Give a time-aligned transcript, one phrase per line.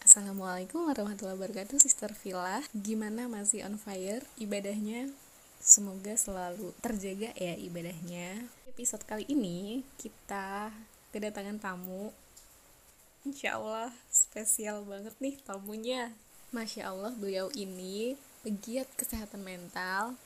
[0.00, 2.64] Assalamualaikum warahmatullahi wabarakatuh Sister Villa.
[2.72, 5.12] Gimana masih on fire ibadahnya?
[5.60, 8.48] Semoga selalu terjaga ya ibadahnya.
[8.64, 10.72] Episode kali ini kita
[11.12, 12.08] kedatangan tamu.
[13.28, 16.16] Insya Allah spesial banget nih tamunya.
[16.56, 20.16] Masya Allah beliau ini pegiat kesehatan mental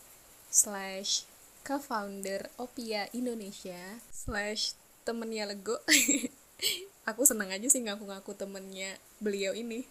[0.47, 1.27] Slash
[1.67, 5.81] co-founder Opia Indonesia Slash temennya Lego
[7.09, 9.87] aku senang aja sih ngaku-ngaku temennya beliau ini.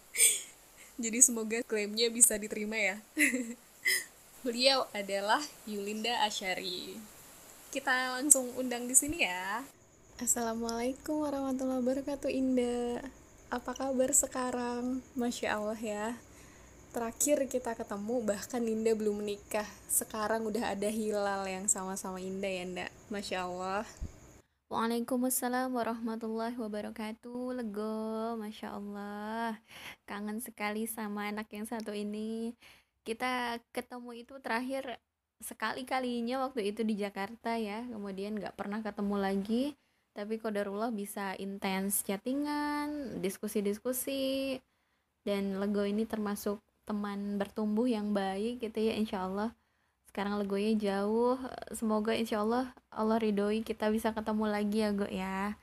[1.02, 2.96] Jadi semoga klaimnya bisa diterima ya.
[4.44, 6.96] Beliau adalah Yulinda Asyari.
[7.72, 9.64] Kita langsung undang di sini ya.
[10.20, 13.00] Assalamualaikum warahmatullahi wabarakatuh Indah
[13.48, 15.00] apa kabar sekarang?
[15.16, 16.06] Masya Allah ya.
[16.92, 19.68] Terakhir kita ketemu bahkan Indah belum menikah.
[19.88, 22.86] Sekarang udah ada hilal yang sama-sama Indah ya Nda.
[23.08, 23.88] Masya Allah
[24.70, 27.58] Waalaikumsalam warahmatullahi wabarakatuh.
[27.58, 29.58] Lego, Masya Allah.
[30.06, 32.54] Kangen sekali sama anak yang satu ini.
[33.02, 35.02] Kita ketemu itu terakhir
[35.42, 37.82] sekali-kalinya waktu itu di Jakarta ya.
[37.82, 39.74] Kemudian gak pernah ketemu lagi.
[40.14, 44.54] Tapi kodarullah bisa intens chattingan, diskusi-diskusi
[45.26, 49.50] Dan Lego ini termasuk teman bertumbuh yang baik gitu ya Insya Allah
[50.10, 51.38] sekarang legonya jauh.
[51.70, 55.54] Semoga insya Allah Allah ridhoi kita bisa ketemu lagi ya go ya.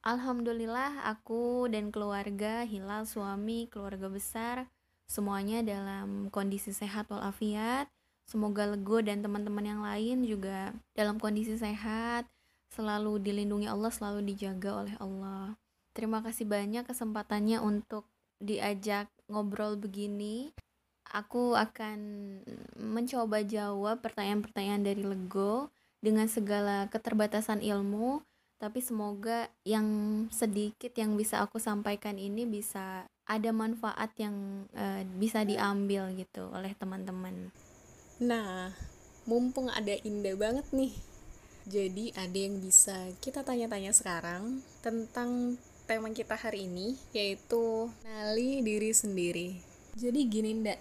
[0.00, 4.64] Alhamdulillah aku dan keluarga Hilal suami keluarga besar
[5.04, 7.92] semuanya dalam kondisi sehat walafiat.
[8.24, 12.24] Semoga Lego dan teman-teman yang lain juga dalam kondisi sehat
[12.72, 15.60] selalu dilindungi Allah selalu dijaga oleh Allah.
[15.92, 18.08] Terima kasih banyak kesempatannya untuk
[18.40, 20.56] diajak ngobrol begini
[21.12, 21.98] aku akan
[22.76, 28.22] mencoba jawab pertanyaan-pertanyaan dari Lego dengan segala keterbatasan ilmu
[28.58, 29.86] tapi semoga yang
[30.34, 36.74] sedikit yang bisa aku sampaikan ini bisa ada manfaat yang uh, bisa diambil gitu oleh
[36.74, 37.54] teman-teman.
[38.18, 38.74] Nah,
[39.30, 40.90] mumpung ada indah banget nih.
[41.70, 45.54] Jadi ada yang bisa kita tanya-tanya sekarang tentang
[45.86, 49.48] tema kita hari ini yaitu nali diri sendiri.
[49.94, 50.80] Jadi gini ndak,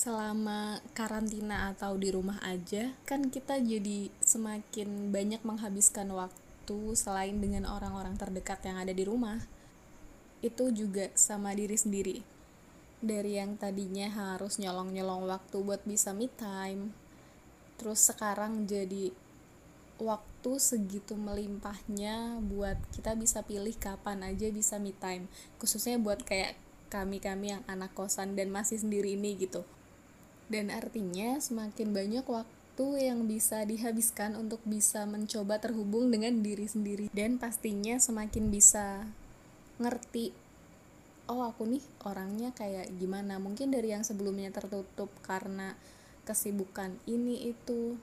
[0.00, 7.68] selama karantina atau di rumah aja kan kita jadi semakin banyak menghabiskan waktu selain dengan
[7.68, 9.44] orang-orang terdekat yang ada di rumah.
[10.40, 12.16] Itu juga sama diri sendiri.
[13.04, 16.96] Dari yang tadinya harus nyolong-nyolong waktu buat bisa me time
[17.76, 19.12] terus sekarang jadi
[20.00, 25.28] waktu segitu melimpahnya buat kita bisa pilih kapan aja bisa me time.
[25.60, 26.56] Khususnya buat kayak
[26.88, 29.60] kami-kami yang anak kosan dan masih sendiri ini gitu
[30.50, 37.06] dan artinya semakin banyak waktu yang bisa dihabiskan untuk bisa mencoba terhubung dengan diri sendiri.
[37.14, 39.06] Dan pastinya semakin bisa
[39.78, 40.34] ngerti
[41.30, 43.38] oh aku nih orangnya kayak gimana.
[43.38, 45.78] Mungkin dari yang sebelumnya tertutup karena
[46.26, 47.94] kesibukan ini itu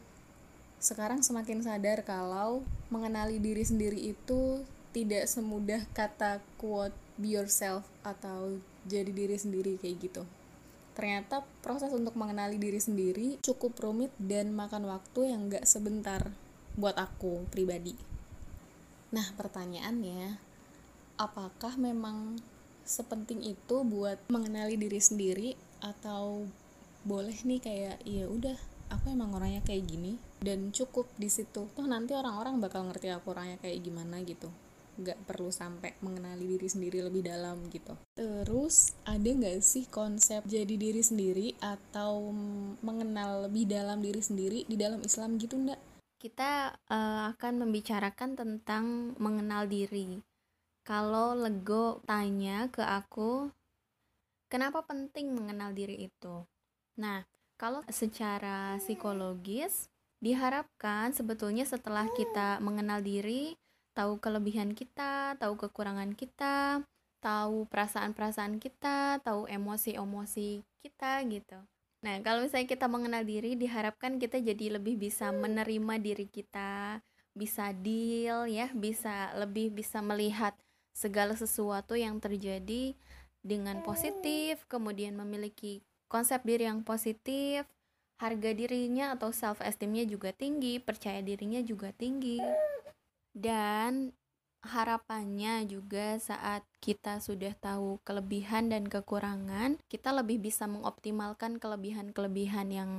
[0.80, 4.64] sekarang semakin sadar kalau mengenali diri sendiri itu
[4.96, 10.24] tidak semudah kata quote be yourself atau jadi diri sendiri kayak gitu
[10.98, 16.34] ternyata proses untuk mengenali diri sendiri cukup rumit dan makan waktu yang gak sebentar
[16.74, 17.94] buat aku pribadi.
[19.14, 20.42] Nah, pertanyaannya,
[21.22, 22.42] apakah memang
[22.82, 25.54] sepenting itu buat mengenali diri sendiri
[25.86, 26.50] atau
[27.06, 28.58] boleh nih kayak ya udah
[28.90, 33.36] aku emang orangnya kayak gini dan cukup di situ toh nanti orang-orang bakal ngerti aku
[33.36, 34.52] orangnya kayak gimana gitu
[34.98, 37.94] nggak perlu sampai mengenali diri sendiri lebih dalam gitu.
[38.18, 42.34] Terus ada nggak sih konsep jadi diri sendiri atau
[42.82, 45.80] mengenal lebih dalam diri sendiri di dalam Islam gitu ndak
[46.18, 50.18] kita uh, akan membicarakan tentang mengenal diri.
[50.82, 53.54] Kalau Lego tanya ke aku
[54.50, 56.42] kenapa penting mengenal diri itu?
[56.98, 57.22] Nah
[57.60, 63.54] kalau secara psikologis diharapkan sebetulnya setelah kita mengenal diri
[63.98, 66.86] tahu kelebihan kita, tahu kekurangan kita,
[67.18, 71.58] tahu perasaan-perasaan kita, tahu emosi-emosi kita gitu.
[72.06, 77.02] Nah, kalau misalnya kita mengenal diri, diharapkan kita jadi lebih bisa menerima diri kita,
[77.34, 80.54] bisa deal ya, bisa lebih bisa melihat
[80.94, 82.94] segala sesuatu yang terjadi
[83.42, 87.66] dengan positif, kemudian memiliki konsep diri yang positif,
[88.22, 92.38] harga dirinya atau self esteemnya juga tinggi, percaya dirinya juga tinggi
[93.38, 94.18] dan
[94.66, 102.92] harapannya juga saat kita sudah tahu kelebihan dan kekurangan, kita lebih bisa mengoptimalkan kelebihan-kelebihan yang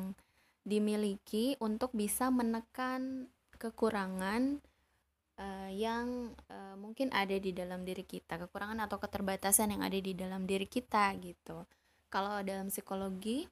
[0.62, 3.26] dimiliki untuk bisa menekan
[3.58, 4.62] kekurangan
[5.42, 10.14] uh, yang uh, mungkin ada di dalam diri kita, kekurangan atau keterbatasan yang ada di
[10.14, 11.66] dalam diri kita gitu.
[12.06, 13.44] Kalau dalam psikologi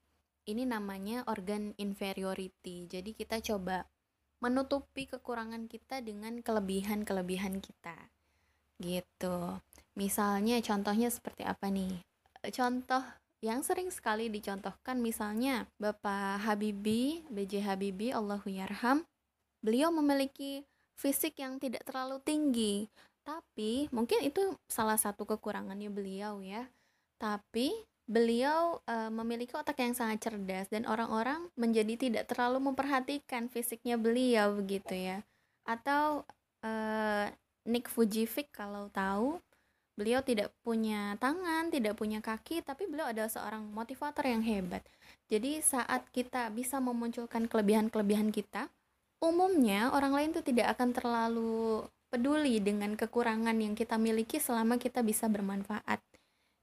[0.46, 2.86] ini namanya organ inferiority.
[2.86, 3.82] Jadi kita coba
[4.40, 7.96] menutupi kekurangan kita dengan kelebihan-kelebihan kita.
[8.76, 9.60] Gitu.
[9.96, 12.04] Misalnya contohnya seperti apa nih?
[12.52, 13.02] Contoh
[13.40, 19.04] yang sering sekali dicontohkan misalnya Bapak Habibie, BJ Habibie, Allahu yarham,
[19.64, 20.64] beliau memiliki
[20.96, 22.88] fisik yang tidak terlalu tinggi,
[23.26, 26.68] tapi mungkin itu salah satu kekurangannya beliau ya.
[27.16, 27.72] Tapi
[28.06, 34.54] beliau uh, memiliki otak yang sangat cerdas dan orang-orang menjadi tidak terlalu memperhatikan fisiknya beliau
[34.58, 35.26] begitu ya.
[35.66, 36.22] Atau
[36.62, 37.26] uh,
[37.66, 39.42] Nick Fujifik kalau tahu
[39.96, 44.84] Beliau tidak punya tangan, tidak punya kaki, tapi beliau adalah seorang motivator yang hebat.
[45.32, 48.68] Jadi saat kita bisa memunculkan kelebihan-kelebihan kita,
[49.24, 55.00] umumnya orang lain itu tidak akan terlalu peduli dengan kekurangan yang kita miliki selama kita
[55.00, 56.04] bisa bermanfaat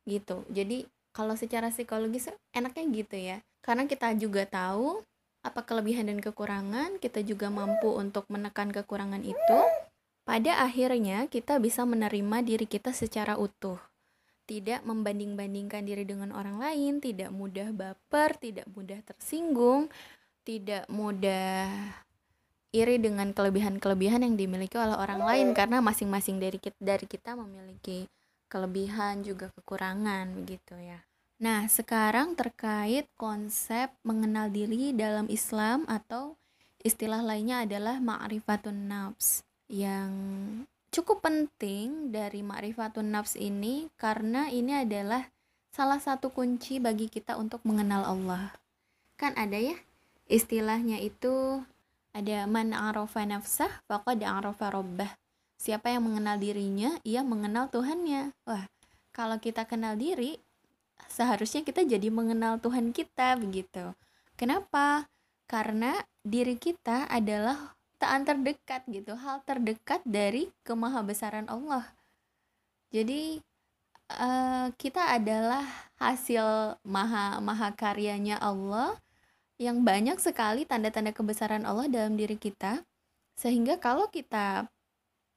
[0.05, 0.45] gitu.
[0.53, 3.37] Jadi kalau secara psikologis enaknya gitu ya.
[3.63, 4.99] Karena kita juga tahu
[5.45, 9.59] apa kelebihan dan kekurangan, kita juga mampu untuk menekan kekurangan itu
[10.23, 13.75] pada akhirnya, kita bisa menerima diri kita secara utuh,
[14.47, 19.91] tidak membanding-bandingkan diri dengan orang lain, tidak mudah baper, tidak mudah tersinggung,
[20.47, 21.67] tidak mudah
[22.71, 28.07] iri dengan kelebihan-kelebihan yang dimiliki oleh orang lain karena masing-masing dari kita, dari kita memiliki
[28.53, 31.01] kelebihan juga kekurangan begitu ya.
[31.41, 36.37] Nah, sekarang terkait konsep mengenal diri dalam Islam atau
[36.85, 40.13] istilah lainnya adalah ma'rifatun nafs yang
[40.93, 45.25] cukup penting dari ma'rifatun nafs ini karena ini adalah
[45.73, 48.53] salah satu kunci bagi kita untuk mengenal Allah.
[49.17, 49.73] Kan ada ya
[50.29, 51.65] istilahnya itu
[52.13, 55.11] ada man arafa nafsah faqad arafa rabbah.
[55.63, 58.35] Siapa yang mengenal dirinya, ia mengenal Tuhannya.
[58.43, 58.67] Wah,
[59.15, 60.43] kalau kita kenal diri,
[61.07, 63.95] seharusnya kita jadi mengenal Tuhan kita begitu.
[64.35, 65.07] Kenapa?
[65.47, 71.87] Karena diri kita adalah ciptaan terdekat gitu hal terdekat dari kemahabesaran Allah
[72.91, 73.39] jadi
[74.11, 75.63] uh, kita adalah
[76.03, 78.99] hasil maha maha karyanya Allah
[79.55, 82.83] yang banyak sekali tanda-tanda kebesaran Allah dalam diri kita
[83.39, 84.67] sehingga kalau kita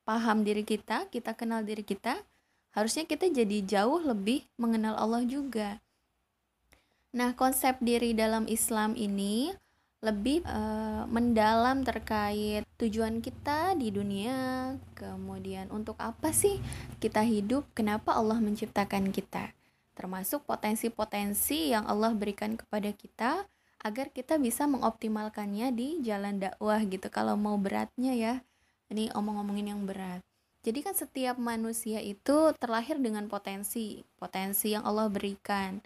[0.06, 2.22] paham diri kita kita kenal diri kita
[2.70, 5.82] harusnya kita jadi jauh lebih mengenal Allah juga.
[7.16, 9.50] Nah konsep diri dalam Islam ini
[10.04, 16.60] lebih uh, mendalam terkait tujuan kita di dunia, kemudian untuk apa sih
[17.00, 19.56] kita hidup, kenapa Allah menciptakan kita,
[19.96, 23.48] termasuk potensi-potensi yang Allah berikan kepada kita
[23.80, 27.08] agar kita bisa mengoptimalkannya di jalan dakwah gitu.
[27.08, 28.34] Kalau mau beratnya ya,
[28.92, 30.22] ini omong-omongin yang berat.
[30.66, 35.78] Jadi kan setiap manusia itu terlahir dengan potensi, potensi yang Allah berikan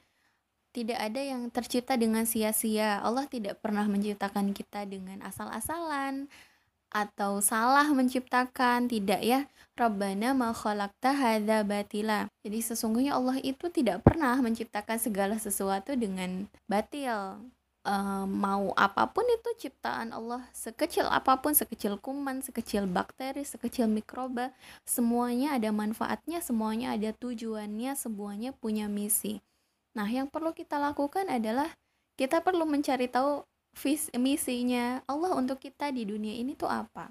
[0.71, 3.03] tidak ada yang tercipta dengan sia-sia.
[3.03, 6.31] Allah tidak pernah menciptakan kita dengan asal-asalan
[6.91, 9.41] atau salah menciptakan, tidak ya.
[9.79, 12.31] Rabbana ma khalaqta hadza batila.
[12.47, 17.43] Jadi sesungguhnya Allah itu tidak pernah menciptakan segala sesuatu dengan batil.
[17.81, 17.95] E,
[18.29, 24.53] mau apa pun itu ciptaan Allah, sekecil apa pun, sekecil kuman, sekecil bakteri, sekecil mikroba,
[24.85, 29.41] semuanya ada manfaatnya, semuanya ada tujuannya, semuanya punya misi.
[29.97, 31.73] Nah, yang perlu kita lakukan adalah
[32.21, 33.43] kita perlu mencari tahu
[33.75, 37.11] vis misinya Allah untuk kita di dunia ini tuh apa.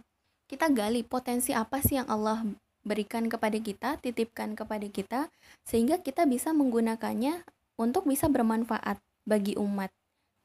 [0.50, 2.46] Kita gali potensi apa sih yang Allah
[2.82, 5.30] berikan kepada kita, titipkan kepada kita
[5.68, 7.46] sehingga kita bisa menggunakannya
[7.78, 9.94] untuk bisa bermanfaat bagi umat.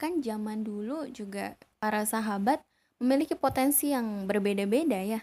[0.00, 2.62] Kan zaman dulu juga para sahabat
[2.98, 5.20] memiliki potensi yang berbeda-beda ya.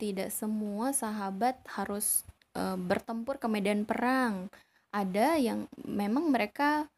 [0.00, 2.24] Tidak semua sahabat harus
[2.56, 4.48] e, bertempur ke medan perang.
[4.90, 6.88] Ada yang memang mereka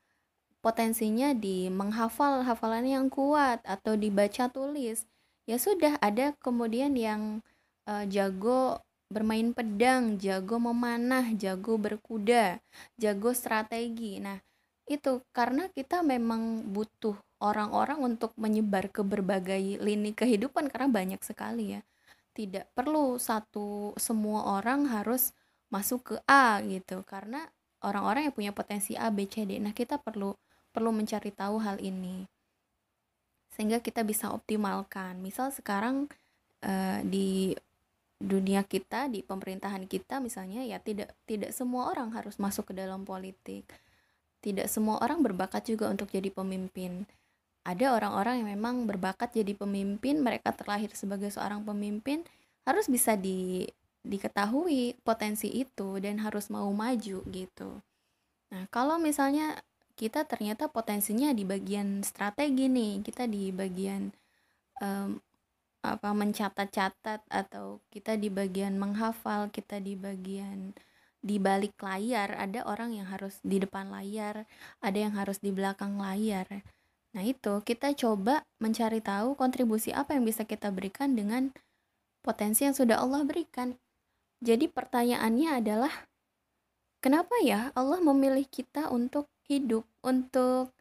[0.62, 5.04] potensinya di menghafal hafalan yang kuat atau dibaca tulis.
[5.44, 7.42] Ya sudah ada kemudian yang
[7.90, 8.78] uh, jago
[9.12, 12.62] bermain pedang jago memanah jago berkuda
[12.96, 14.22] jago strategi.
[14.22, 14.38] Nah
[14.92, 21.78] itu karena kita memang butuh orang-orang untuk menyebar ke berbagai lini kehidupan karena banyak sekali
[21.78, 21.80] ya
[22.32, 25.36] tidak perlu satu semua orang harus
[25.68, 27.48] masuk ke A gitu karena
[27.84, 29.58] orang-orang yang punya potensi A, B, C, D.
[29.60, 30.32] Nah, kita perlu
[30.72, 32.24] perlu mencari tahu hal ini
[33.52, 35.20] sehingga kita bisa optimalkan.
[35.20, 36.08] Misal sekarang
[36.64, 37.52] uh, di
[38.16, 43.04] dunia kita, di pemerintahan kita misalnya ya tidak tidak semua orang harus masuk ke dalam
[43.04, 43.68] politik.
[44.42, 47.06] Tidak semua orang berbakat juga untuk jadi pemimpin.
[47.62, 52.26] Ada orang-orang yang memang berbakat jadi pemimpin, mereka terlahir sebagai seorang pemimpin,
[52.66, 53.70] harus bisa di
[54.02, 57.70] diketahui potensi itu dan harus mau maju gitu.
[58.50, 59.62] Nah, kalau misalnya
[59.94, 64.10] kita ternyata potensinya di bagian strategi nih, kita di bagian
[64.82, 65.22] um,
[65.82, 70.74] apa mencatat-catat atau kita di bagian menghafal, kita di bagian
[71.22, 74.44] di balik layar, ada orang yang harus di depan layar,
[74.82, 76.66] ada yang harus di belakang layar.
[77.14, 81.54] Nah, itu kita coba mencari tahu kontribusi apa yang bisa kita berikan dengan
[82.26, 83.78] potensi yang sudah Allah berikan.
[84.42, 85.94] Jadi pertanyaannya adalah
[86.98, 90.74] kenapa ya Allah memilih kita untuk hidup, untuk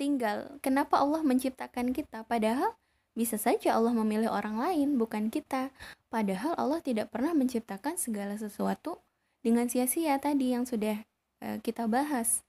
[0.00, 0.56] tinggal?
[0.64, 2.72] Kenapa Allah menciptakan kita padahal
[3.14, 5.70] bisa saja Allah memilih orang lain, bukan kita.
[6.10, 8.98] Padahal Allah tidak pernah menciptakan segala sesuatu
[9.44, 11.04] dengan sia-sia tadi yang sudah
[11.44, 12.40] uh, kita bahas.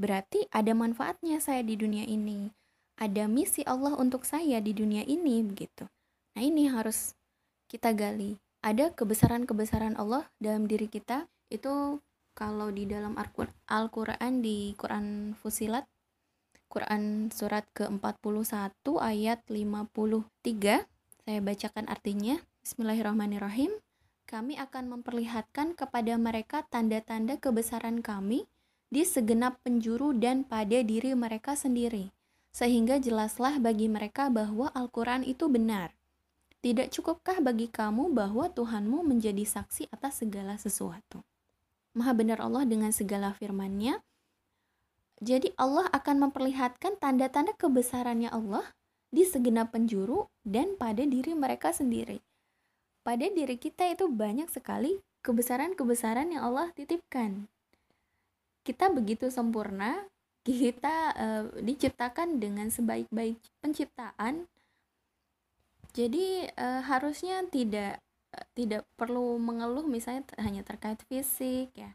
[0.00, 2.48] Berarti ada manfaatnya saya di dunia ini.
[2.96, 5.84] Ada misi Allah untuk saya di dunia ini begitu.
[6.32, 7.12] Nah, ini harus
[7.68, 8.40] kita gali.
[8.64, 11.28] Ada kebesaran-kebesaran Allah dalam diri kita.
[11.52, 12.00] Itu
[12.32, 13.20] kalau di dalam
[13.68, 15.84] Al-Qur'an di Quran Fusilat
[16.72, 20.88] Quran surat ke-41 ayat 53
[21.28, 23.76] saya bacakan artinya Bismillahirrahmanirrahim
[24.24, 28.48] kami akan memperlihatkan kepada mereka tanda-tanda kebesaran kami
[28.88, 32.10] di segenap penjuru dan pada diri mereka sendiri,
[32.50, 35.94] sehingga jelaslah bagi mereka bahwa Al-Quran itu benar.
[36.64, 41.20] Tidak cukupkah bagi kamu bahwa Tuhanmu menjadi saksi atas segala sesuatu?
[41.92, 44.00] Maha benar Allah dengan segala firman-Nya.
[45.22, 48.74] Jadi Allah akan memperlihatkan tanda-tanda kebesarannya Allah
[49.12, 52.24] di segenap penjuru dan pada diri mereka sendiri
[53.02, 57.46] pada diri kita itu banyak sekali kebesaran-kebesaran yang Allah titipkan.
[58.62, 60.06] Kita begitu sempurna,
[60.46, 64.46] kita uh, diciptakan dengan sebaik-baik penciptaan.
[65.94, 68.02] Jadi uh, harusnya tidak
[68.34, 71.94] uh, tidak perlu mengeluh misalnya hanya terkait fisik ya.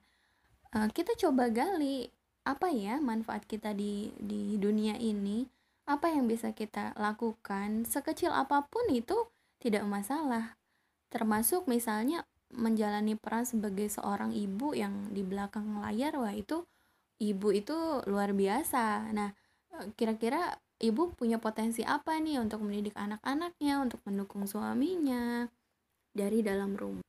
[0.76, 2.12] Uh, kita coba gali
[2.48, 5.48] apa ya manfaat kita di di dunia ini,
[5.88, 9.28] apa yang bisa kita lakukan sekecil apa pun itu
[9.64, 10.57] tidak masalah
[11.08, 16.64] termasuk misalnya menjalani peran sebagai seorang ibu yang di belakang layar wah itu
[17.20, 17.76] ibu itu
[18.08, 19.12] luar biasa.
[19.12, 19.30] Nah
[19.76, 25.50] eh, kira-kira ibu punya potensi apa nih untuk mendidik anak-anaknya untuk mendukung suaminya
[26.16, 27.06] dari dalam rumah?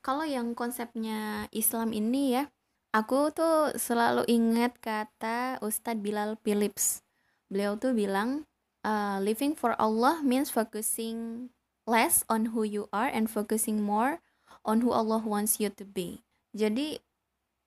[0.00, 2.48] Kalau yang konsepnya Islam ini ya
[2.96, 7.04] aku tuh selalu ingat kata Ustadz Bilal Phillips.
[7.52, 8.48] Beliau tuh bilang
[8.86, 11.50] uh, living for Allah means focusing
[11.88, 14.20] less on who you are and focusing more
[14.64, 16.24] on who Allah wants you to be.
[16.52, 17.00] Jadi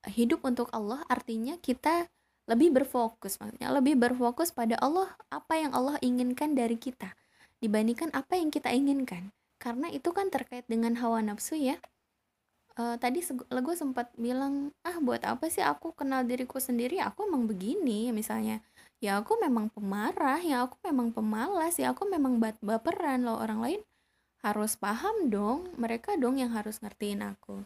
[0.09, 2.11] hidup untuk Allah artinya kita
[2.43, 7.15] lebih berfokus maksudnya lebih berfokus pada Allah apa yang Allah inginkan dari kita
[7.63, 9.31] dibandingkan apa yang kita inginkan.
[9.55, 11.79] Karena itu kan terkait dengan hawa nafsu ya.
[12.73, 16.99] Uh, tadi gue sempat bilang ah buat apa sih aku kenal diriku sendiri?
[16.99, 18.59] Aku emang begini misalnya.
[18.99, 23.81] Ya aku memang pemarah ya aku memang pemalas ya aku memang baperan loh orang lain
[24.43, 27.63] harus paham dong, mereka dong yang harus ngertiin aku.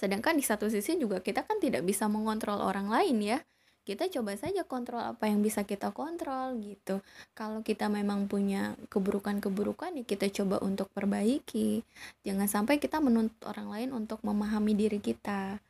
[0.00, 3.38] Sedangkan di satu sisi juga kita kan tidak bisa mengontrol orang lain ya.
[3.84, 7.04] Kita coba saja kontrol apa yang bisa kita kontrol gitu.
[7.36, 11.84] Kalau kita memang punya keburukan-keburukan ya kita coba untuk perbaiki.
[12.24, 15.60] Jangan sampai kita menuntut orang lain untuk memahami diri kita.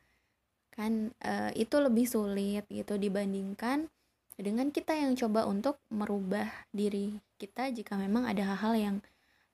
[0.71, 3.91] Kan e, itu lebih sulit gitu dibandingkan
[4.39, 8.95] dengan kita yang coba untuk merubah diri kita jika memang ada hal-hal yang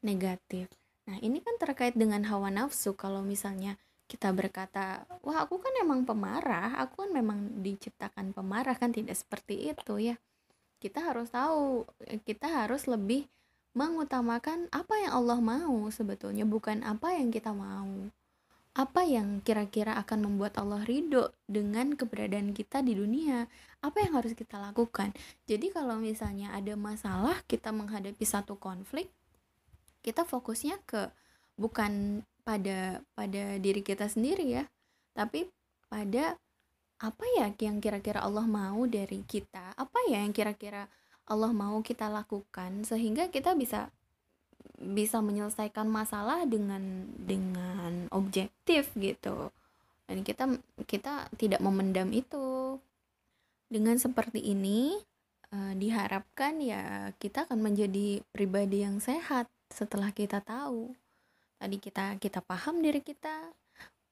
[0.01, 0.69] negatif.
[1.07, 2.91] Nah, ini kan terkait dengan hawa nafsu.
[2.93, 3.79] Kalau misalnya
[4.11, 9.71] kita berkata, "Wah, aku kan emang pemarah, aku kan memang diciptakan pemarah," kan tidak seperti
[9.71, 10.15] itu ya.
[10.77, 11.87] Kita harus tahu,
[12.23, 13.25] kita harus lebih
[13.77, 18.09] mengutamakan apa yang Allah mau sebetulnya, bukan apa yang kita mau.
[18.77, 23.49] Apa yang kira-kira akan membuat Allah ridho dengan keberadaan kita di dunia?
[23.81, 25.17] Apa yang harus kita lakukan?
[25.49, 29.09] Jadi kalau misalnya ada masalah, kita menghadapi satu konflik,
[30.01, 31.09] kita fokusnya ke
[31.57, 34.63] bukan pada pada diri kita sendiri ya
[35.17, 35.49] tapi
[35.91, 36.37] pada
[36.97, 40.89] apa ya yang kira-kira Allah mau dari kita apa ya yang kira-kira
[41.27, 43.91] Allah mau kita lakukan sehingga kita bisa
[44.77, 49.49] bisa menyelesaikan masalah dengan dengan objektif gitu.
[50.07, 50.47] Dan kita
[50.87, 52.79] kita tidak memendam itu.
[53.67, 54.95] Dengan seperti ini
[55.51, 60.95] uh, diharapkan ya kita akan menjadi pribadi yang sehat setelah kita tahu
[61.57, 63.51] tadi kita kita paham diri kita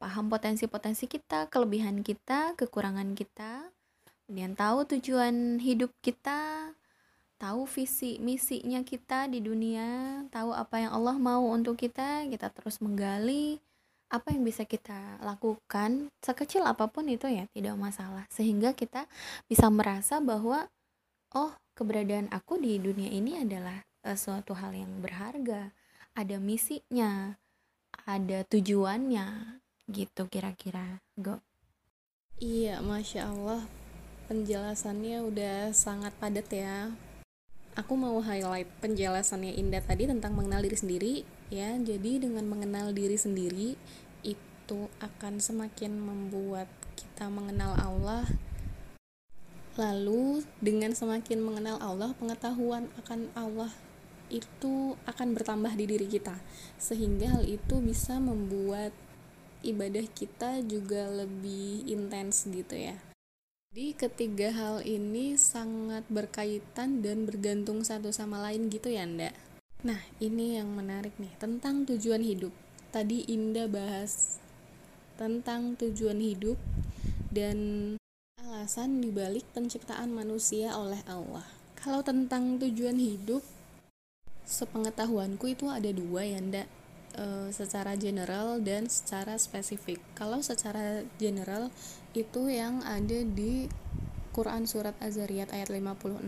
[0.02, 3.72] paham potensi-potensi kita kelebihan kita kekurangan kita
[4.26, 6.74] kemudian tahu tujuan hidup kita
[7.38, 12.80] tahu visi misinya kita di dunia tahu apa yang Allah mau untuk kita kita terus
[12.82, 13.60] menggali
[14.16, 18.24] apa yang bisa kita lakukan sekecil apa pun itu ya tidak masalah.
[18.30, 19.10] Sehingga kita
[19.50, 20.70] bisa merasa bahwa
[21.34, 25.74] oh keberadaan aku di dunia ini adalah uh, suatu hal yang berharga.
[26.16, 27.36] Ada misinya
[28.06, 29.60] ada tujuannya
[29.90, 31.42] gitu kira-kira go.
[32.38, 33.66] Iya masya Allah.
[34.30, 36.94] Penjelasannya udah sangat padat ya.
[37.76, 41.14] Aku mau highlight penjelasannya Indah tadi tentang mengenal diri sendiri
[41.52, 41.76] ya.
[41.76, 43.76] Jadi dengan mengenal diri sendiri
[44.24, 48.26] itu akan semakin membuat kita mengenal Allah.
[49.76, 53.72] Lalu dengan semakin mengenal Allah pengetahuan akan Allah
[54.30, 56.38] itu akan bertambah di diri kita
[56.78, 58.92] sehingga hal itu bisa membuat
[59.66, 62.98] ibadah kita juga lebih intens gitu ya
[63.76, 69.36] jadi ketiga hal ini sangat berkaitan dan bergantung satu sama lain gitu ya ndak?
[69.84, 72.56] Nah ini yang menarik nih tentang tujuan hidup.
[72.96, 74.40] Tadi Indah bahas
[75.20, 76.56] tentang tujuan hidup
[77.36, 77.60] dan
[78.40, 81.44] alasan dibalik penciptaan manusia oleh Allah.
[81.76, 83.44] Kalau tentang tujuan hidup,
[84.46, 86.70] sepengetahuanku itu ada dua ya ndak?
[87.18, 89.98] E, secara general dan secara spesifik.
[90.14, 91.74] Kalau secara general
[92.14, 93.66] itu yang ada di
[94.32, 96.22] Quran surat Az-Zariyat ayat 56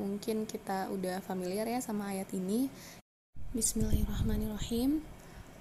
[0.00, 2.70] mungkin kita udah familiar ya sama ayat ini.
[3.52, 5.04] Bismillahirrahmanirrahim.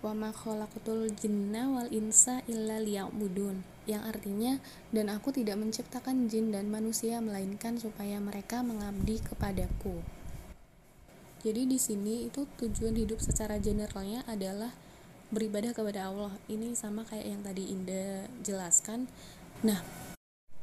[0.01, 3.61] Wa ma khalaqatul jinna wal insa illa liya'budun.
[3.85, 4.53] Yang artinya
[4.89, 10.20] dan aku tidak menciptakan jin dan manusia melainkan supaya mereka mengabdi kepadaku
[11.41, 14.71] jadi di sini itu tujuan hidup secara generalnya adalah
[15.31, 19.09] beribadah kepada Allah ini sama kayak yang tadi Indah jelaskan
[19.61, 19.77] Nah,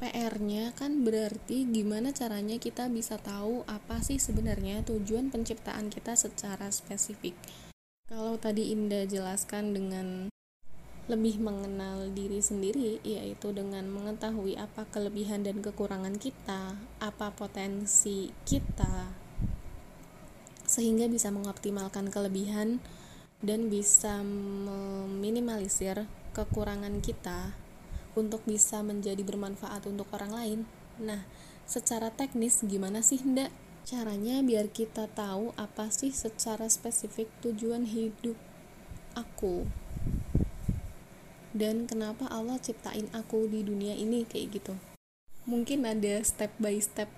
[0.02, 6.66] PR-nya kan berarti gimana caranya kita bisa tahu apa sih sebenarnya tujuan penciptaan kita secara
[6.75, 7.38] spesifik.
[8.11, 10.35] Kalau tadi Indah jelaskan dengan
[11.06, 19.14] lebih mengenal diri sendiri, yaitu dengan mengetahui apa kelebihan dan kekurangan kita, apa potensi kita,
[20.69, 22.85] sehingga bisa mengoptimalkan kelebihan
[23.41, 26.04] dan bisa meminimalisir
[26.37, 27.57] kekurangan kita
[28.13, 30.61] untuk bisa menjadi bermanfaat untuk orang lain.
[31.00, 31.25] Nah,
[31.65, 33.49] secara teknis gimana sih ndak?
[33.89, 38.37] Caranya biar kita tahu apa sih secara spesifik tujuan hidup
[39.17, 39.65] aku.
[41.57, 44.76] Dan kenapa Allah ciptain aku di dunia ini kayak gitu.
[45.49, 47.09] Mungkin ada step by step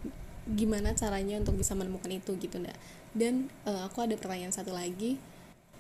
[0.47, 2.75] gimana caranya untuk bisa menemukan itu gitu ndak
[3.16, 5.18] dan uh, aku ada pertanyaan satu lagi.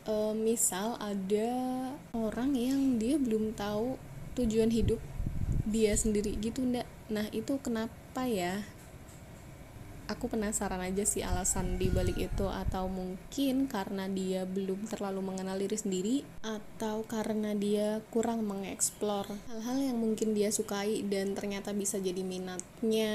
[0.08, 1.52] Uh, misal ada
[2.16, 4.00] orang yang dia belum tahu
[4.32, 4.96] tujuan hidup
[5.68, 8.64] dia sendiri gitu ndak nah itu kenapa ya?
[10.10, 12.50] Aku penasaran aja sih alasan di balik itu.
[12.50, 19.78] Atau mungkin karena dia belum terlalu mengenal diri sendiri atau karena dia kurang mengeksplor hal-hal
[19.78, 23.14] yang mungkin dia sukai dan ternyata bisa jadi minatnya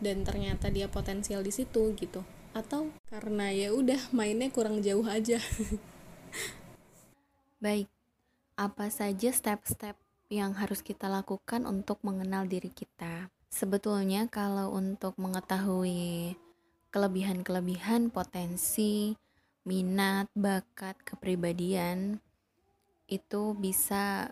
[0.00, 5.38] dan ternyata dia potensial di situ gitu atau karena ya udah mainnya kurang jauh aja
[7.64, 7.86] baik
[8.60, 9.96] apa saja step-step
[10.30, 13.32] yang harus kita lakukan untuk mengenal diri kita.
[13.50, 16.38] Sebetulnya kalau untuk mengetahui
[16.94, 19.18] kelebihan-kelebihan potensi,
[19.66, 22.22] minat, bakat, kepribadian
[23.10, 24.30] itu bisa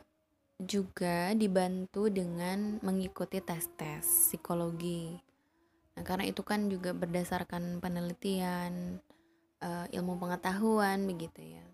[0.58, 5.27] juga dibantu dengan mengikuti tes-tes psikologi.
[5.98, 9.02] Nah, karena itu kan juga berdasarkan penelitian,
[9.58, 11.66] uh, ilmu pengetahuan begitu ya.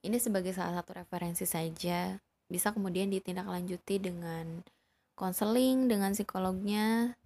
[0.00, 2.16] Ini sebagai salah satu referensi saja
[2.48, 4.64] bisa kemudian ditindaklanjuti dengan
[5.18, 7.18] konseling dengan psikolognya.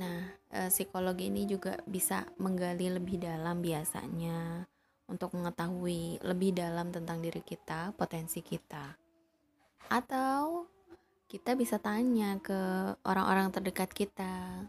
[0.00, 4.64] Nah e, psikolog ini juga bisa menggali lebih dalam biasanya
[5.04, 8.96] untuk mengetahui lebih dalam tentang diri kita potensi kita.
[9.92, 10.64] Atau
[11.28, 12.56] kita bisa tanya ke
[13.04, 14.64] orang-orang terdekat kita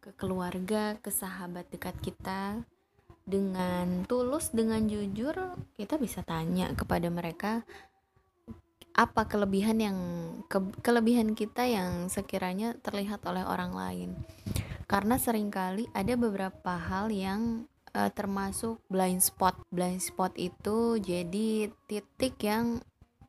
[0.00, 2.64] ke keluarga ke sahabat dekat kita.
[3.30, 7.62] Dengan tulus dengan jujur kita bisa tanya kepada mereka
[8.96, 9.98] apa kelebihan yang
[10.50, 14.10] ke, kelebihan kita yang sekiranya terlihat oleh orang lain?
[14.90, 19.54] Karena sering kali ada beberapa hal yang uh, termasuk blind spot.
[19.70, 22.82] Blind spot itu jadi titik yang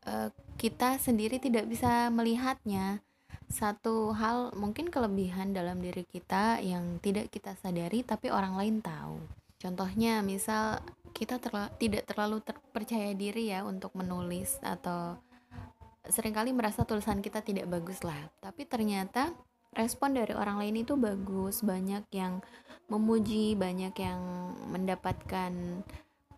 [0.10, 3.06] uh, kita sendiri tidak bisa melihatnya
[3.52, 9.20] satu hal mungkin kelebihan dalam diri kita yang tidak kita sadari tapi orang lain tahu.
[9.62, 15.20] Contohnya misal kita terla tidak terlalu terpercaya diri ya untuk menulis atau
[16.08, 18.18] sering kali merasa tulisan kita tidak bagus lah.
[18.42, 19.30] Tapi ternyata
[19.76, 22.42] respon dari orang lain itu bagus banyak yang
[22.92, 24.20] memuji banyak yang
[24.68, 25.54] mendapatkan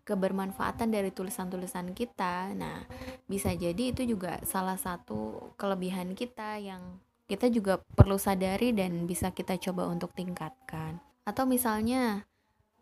[0.03, 2.51] kebermanfaatan dari tulisan-tulisan kita.
[2.53, 2.83] Nah,
[3.27, 9.31] bisa jadi itu juga salah satu kelebihan kita yang kita juga perlu sadari dan bisa
[9.31, 10.99] kita coba untuk tingkatkan.
[11.23, 12.27] Atau misalnya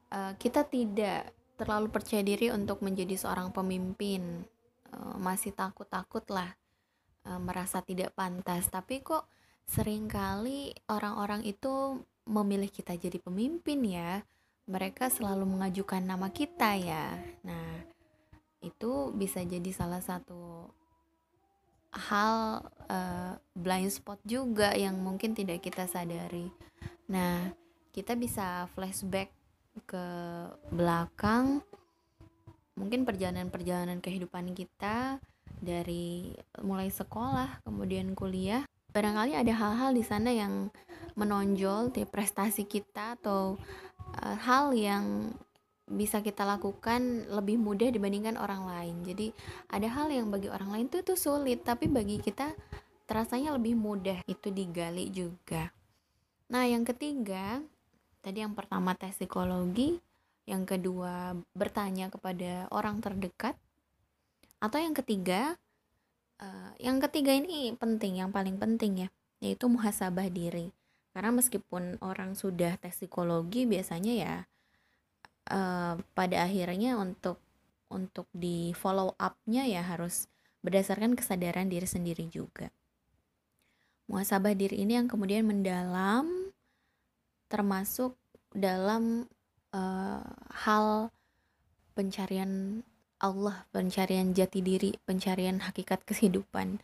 [0.09, 4.41] uh, kita tidak terlalu percaya diri untuk menjadi seorang pemimpin,
[4.89, 6.49] uh, masih takut-takut lah,
[7.29, 8.65] uh, merasa tidak pantas.
[8.65, 9.29] Tapi kok
[9.69, 14.25] sering kali orang-orang itu memilih kita jadi pemimpin ya
[14.71, 17.19] mereka selalu mengajukan nama kita ya.
[17.43, 17.83] Nah,
[18.63, 20.71] itu bisa jadi salah satu
[21.91, 26.47] hal uh, blind spot juga yang mungkin tidak kita sadari.
[27.11, 27.51] Nah,
[27.91, 29.27] kita bisa flashback
[29.83, 30.05] ke
[30.71, 31.59] belakang
[32.79, 35.19] mungkin perjalanan-perjalanan kehidupan kita
[35.59, 40.71] dari mulai sekolah kemudian kuliah barangkali ada hal-hal di sana yang
[41.15, 43.59] menonjol di prestasi kita atau
[44.21, 45.33] uh, hal yang
[45.91, 48.95] bisa kita lakukan lebih mudah dibandingkan orang lain.
[49.03, 49.35] Jadi
[49.67, 52.55] ada hal yang bagi orang lain itu tuh sulit, tapi bagi kita
[53.05, 54.23] terasanya lebih mudah.
[54.23, 55.69] Itu digali juga.
[56.51, 57.59] Nah, yang ketiga,
[58.23, 59.99] tadi yang pertama tes psikologi,
[60.47, 63.55] yang kedua bertanya kepada orang terdekat,
[64.63, 65.55] atau yang ketiga,
[66.39, 69.09] uh, yang ketiga ini penting, yang paling penting ya,
[69.43, 70.71] yaitu muhasabah diri
[71.11, 74.35] karena meskipun orang sudah tes psikologi biasanya ya
[75.51, 77.39] uh, pada akhirnya untuk
[77.91, 80.31] untuk di follow up-nya ya harus
[80.63, 82.71] berdasarkan kesadaran diri sendiri juga.
[84.07, 86.51] Muasabah diri ini yang kemudian mendalam
[87.51, 88.15] termasuk
[88.55, 89.27] dalam
[89.75, 90.23] uh,
[90.63, 91.11] hal
[91.95, 92.83] pencarian
[93.21, 96.81] Allah, pencarian jati diri, pencarian hakikat kehidupan.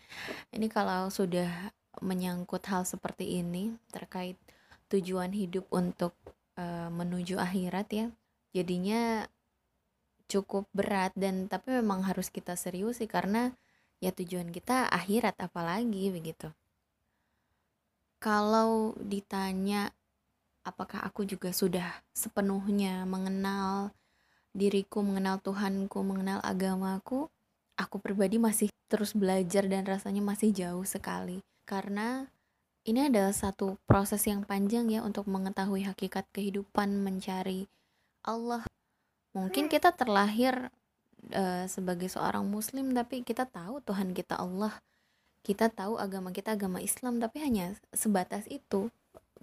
[0.53, 4.37] Ini kalau sudah menyangkut hal seperti ini terkait
[4.87, 6.15] tujuan hidup untuk
[6.55, 8.07] uh, menuju akhirat ya.
[8.55, 9.27] Jadinya
[10.27, 13.55] cukup berat dan tapi memang harus kita serius sih karena
[14.03, 16.51] ya tujuan kita akhirat apalagi begitu.
[18.17, 19.93] Kalau ditanya
[20.67, 23.95] apakah aku juga sudah sepenuhnya mengenal
[24.51, 27.29] diriku mengenal Tuhanku mengenal agamaku
[27.77, 32.31] aku pribadi masih terus belajar dan rasanya masih jauh sekali karena
[32.87, 37.67] ini adalah satu proses yang panjang ya untuk mengetahui hakikat kehidupan mencari
[38.23, 38.63] Allah.
[39.35, 40.71] Mungkin kita terlahir
[41.35, 44.79] uh, sebagai seorang muslim tapi kita tahu Tuhan kita Allah.
[45.43, 48.87] Kita tahu agama kita agama Islam tapi hanya sebatas itu.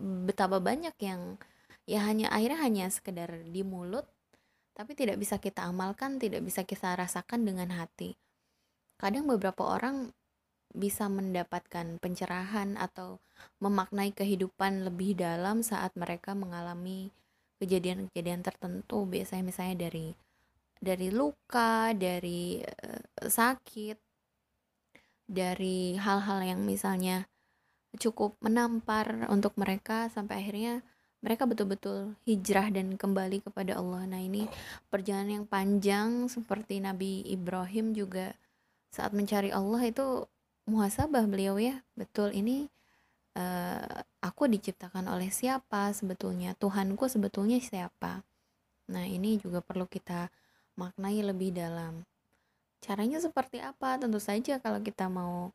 [0.00, 1.36] Betapa banyak yang
[1.84, 4.08] ya hanya akhirnya hanya sekedar di mulut
[4.74, 8.16] tapi tidak bisa kita amalkan tidak bisa kita rasakan dengan hati.
[8.96, 10.16] Kadang beberapa orang
[10.74, 13.22] bisa mendapatkan pencerahan atau
[13.62, 17.14] memaknai kehidupan lebih dalam saat mereka mengalami
[17.62, 20.12] kejadian-kejadian tertentu biasanya misalnya dari
[20.84, 23.96] dari luka, dari uh, sakit,
[25.24, 27.24] dari hal-hal yang misalnya
[27.96, 30.82] cukup menampar untuk mereka sampai akhirnya
[31.24, 34.04] mereka betul-betul hijrah dan kembali kepada Allah.
[34.04, 34.44] Nah, ini
[34.92, 38.36] perjalanan yang panjang seperti Nabi Ibrahim juga
[38.92, 40.28] saat mencari Allah itu
[40.68, 41.80] muhasabah beliau ya.
[41.96, 42.68] Betul ini
[43.36, 45.92] uh, aku diciptakan oleh siapa?
[45.92, 48.24] Sebetulnya Tuhanku sebetulnya siapa?
[48.90, 50.28] Nah ini juga perlu kita
[50.76, 52.04] maknai lebih dalam.
[52.84, 53.96] Caranya seperti apa?
[53.96, 55.52] Tentu saja kalau kita mau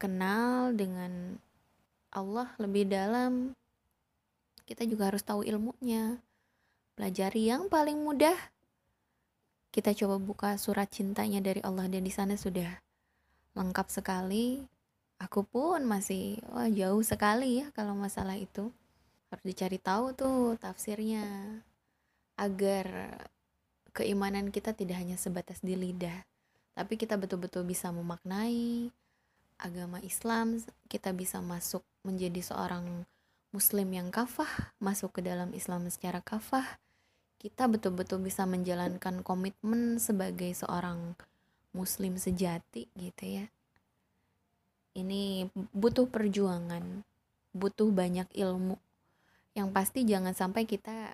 [0.00, 1.38] kenal dengan
[2.10, 3.54] Allah lebih dalam
[4.66, 6.22] kita juga harus tahu ilmunya.
[6.96, 8.36] Pelajari yang paling mudah.
[9.72, 12.68] Kita coba buka surat cintanya dari Allah dan di sana sudah
[13.54, 14.64] lengkap sekali.
[15.22, 18.72] Aku pun masih wah jauh sekali ya kalau masalah itu.
[19.30, 21.24] Harus dicari tahu tuh tafsirnya
[22.36, 23.16] agar
[23.92, 26.24] keimanan kita tidak hanya sebatas di lidah
[26.72, 28.88] tapi kita betul-betul bisa memaknai
[29.60, 30.56] agama Islam
[30.88, 33.04] kita bisa masuk menjadi seorang
[33.52, 36.80] muslim yang kafah masuk ke dalam Islam secara kafah.
[37.36, 41.18] Kita betul-betul bisa menjalankan komitmen sebagai seorang
[41.72, 43.46] muslim sejati gitu ya.
[44.92, 47.04] Ini butuh perjuangan
[47.52, 48.80] butuh banyak ilmu.
[49.52, 51.12] Yang pasti jangan sampai kita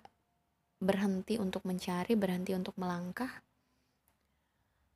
[0.78, 3.42] berhenti untuk mencari berhenti untuk melangkah.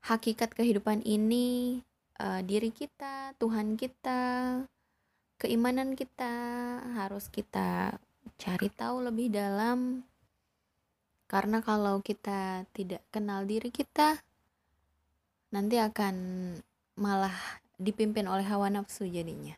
[0.06, 1.78] Hakikat kehidupan ini
[2.22, 4.20] uh, diri kita Tuhan kita
[5.38, 6.34] keimanan kita
[6.94, 7.98] harus kita
[8.38, 10.06] cari tahu lebih dalam.
[11.26, 14.22] Karena kalau kita tidak kenal diri kita
[15.52, 16.16] nanti akan
[16.98, 17.34] malah
[17.78, 19.54] dipimpin oleh hawa nafsu jadinya.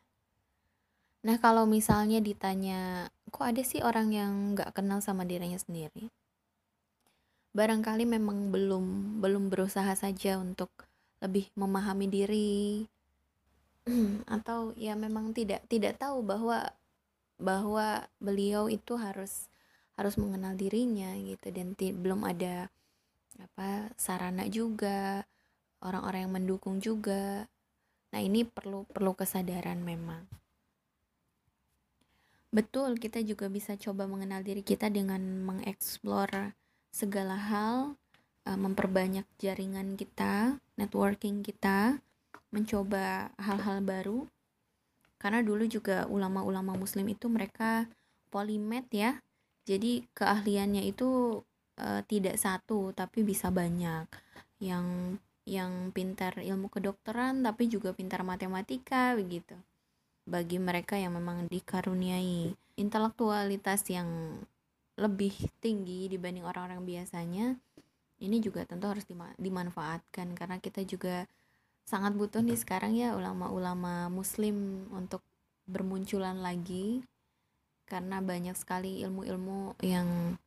[1.25, 6.13] Nah kalau misalnya ditanya, kok ada sih orang yang gak kenal sama dirinya sendiri?
[7.55, 8.87] barangkali memang belum
[9.23, 10.69] belum berusaha saja untuk
[11.23, 12.83] lebih memahami diri
[14.37, 16.75] atau ya memang tidak tidak tahu bahwa
[17.39, 19.47] bahwa beliau itu harus
[19.95, 22.67] harus mengenal dirinya gitu dan belum ada
[23.39, 25.23] apa sarana juga
[25.85, 27.47] orang-orang yang mendukung juga.
[28.11, 30.25] Nah ini perlu perlu kesadaran memang.
[32.55, 36.55] Betul kita juga bisa coba mengenal diri kita dengan mengeksplor
[36.95, 37.99] segala hal
[38.47, 41.99] uh, memperbanyak jaringan kita networking kita
[42.55, 44.31] mencoba hal-hal baru.
[45.19, 47.91] Karena dulu juga ulama-ulama muslim itu mereka
[48.31, 49.19] polimet ya.
[49.67, 51.43] Jadi keahliannya itu
[51.83, 54.07] uh, tidak satu tapi bisa banyak.
[54.63, 59.57] Yang yang pintar ilmu kedokteran tapi juga pintar matematika begitu.
[60.25, 64.41] Bagi mereka yang memang dikaruniai intelektualitas yang
[64.97, 67.61] lebih tinggi dibanding orang-orang biasanya
[68.25, 69.05] ini juga tentu harus
[69.37, 70.33] dimanfaatkan.
[70.33, 71.29] Karena kita juga
[71.85, 75.21] sangat butuh nih sekarang ya ulama-ulama muslim untuk
[75.69, 77.05] bermunculan lagi.
[77.85, 80.41] Karena banyak sekali ilmu-ilmu yang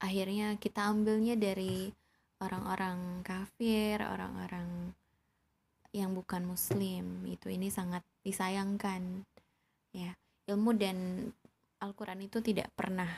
[0.00, 1.92] akhirnya kita ambilnya dari
[2.40, 4.96] orang-orang kafir, orang-orang
[5.92, 7.24] yang bukan muslim.
[7.28, 9.24] Itu ini sangat disayangkan.
[9.92, 10.16] Ya,
[10.48, 11.30] ilmu dan
[11.80, 13.08] Al-Qur'an itu tidak pernah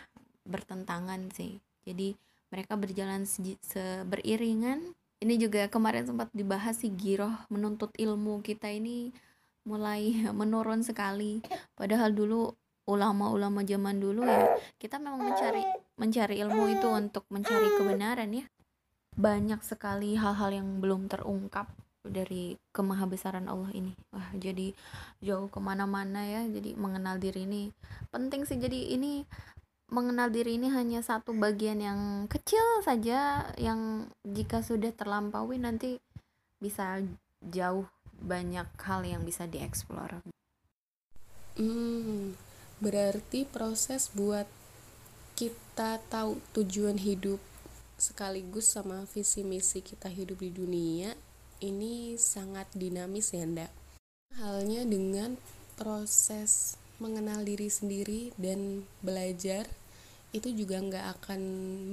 [0.46, 1.58] bertentangan sih.
[1.87, 2.14] Jadi
[2.52, 3.24] mereka berjalan
[4.06, 9.14] beriringan ini juga kemarin sempat dibahas sih giroh menuntut ilmu kita ini
[9.62, 11.40] mulai menurun sekali
[11.78, 15.62] padahal dulu ulama-ulama zaman dulu ya kita memang mencari
[15.94, 18.44] mencari ilmu itu untuk mencari kebenaran ya
[19.16, 21.68] banyak sekali hal-hal yang belum terungkap
[22.03, 24.75] dari kemahabesaran Allah ini wah jadi
[25.22, 27.70] jauh ke mana-mana ya jadi mengenal diri ini
[28.11, 29.22] penting sih jadi ini
[29.92, 36.01] mengenal diri ini hanya satu bagian yang kecil saja yang jika sudah terlampaui nanti
[36.57, 37.05] bisa
[37.44, 37.85] jauh
[38.16, 40.25] banyak hal yang bisa dieksplor.
[41.61, 42.38] Hmm,
[42.81, 44.48] berarti proses buat
[45.37, 47.51] kita tahu tujuan hidup
[48.02, 51.14] sekaligus sama visi misi kita hidup di dunia
[51.62, 53.70] ini sangat dinamis ya ndak
[54.34, 55.38] halnya dengan
[55.78, 59.70] proses mengenal diri sendiri dan belajar
[60.34, 61.40] itu juga nggak akan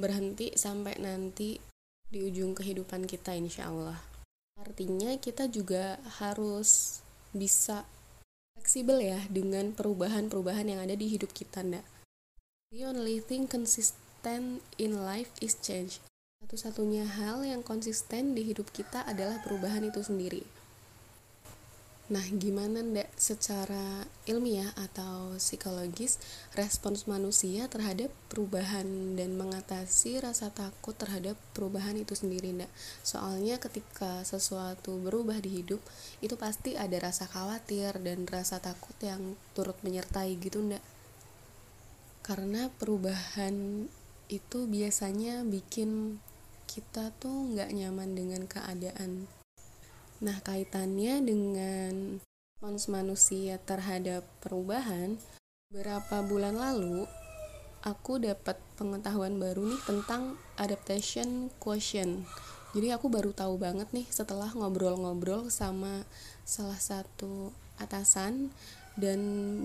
[0.02, 1.62] berhenti sampai nanti
[2.10, 4.00] di ujung kehidupan kita insya Allah.
[4.58, 7.02] Artinya kita juga harus
[7.36, 7.86] bisa
[8.58, 11.86] fleksibel ya dengan perubahan-perubahan yang ada di hidup kita ndak
[12.74, 13.46] the only thing
[14.20, 16.04] consistent in life is change
[16.44, 20.44] satu-satunya hal yang konsisten di hidup kita adalah perubahan itu sendiri
[22.10, 26.18] Nah, gimana ndak secara ilmiah atau psikologis
[26.58, 32.72] respons manusia terhadap perubahan dan mengatasi rasa takut terhadap perubahan itu sendiri ndak?
[33.06, 35.86] Soalnya ketika sesuatu berubah di hidup,
[36.18, 40.82] itu pasti ada rasa khawatir dan rasa takut yang turut menyertai gitu ndak?
[42.26, 43.86] Karena perubahan
[44.30, 46.22] itu biasanya bikin
[46.70, 49.26] kita tuh nggak nyaman dengan keadaan
[50.20, 55.16] Nah, kaitannya dengan respons manusia terhadap perubahan,
[55.72, 57.08] beberapa bulan lalu
[57.80, 62.28] aku dapat pengetahuan baru nih tentang adaptation quotient.
[62.76, 66.04] Jadi aku baru tahu banget nih setelah ngobrol-ngobrol sama
[66.44, 68.52] salah satu atasan
[69.00, 69.20] dan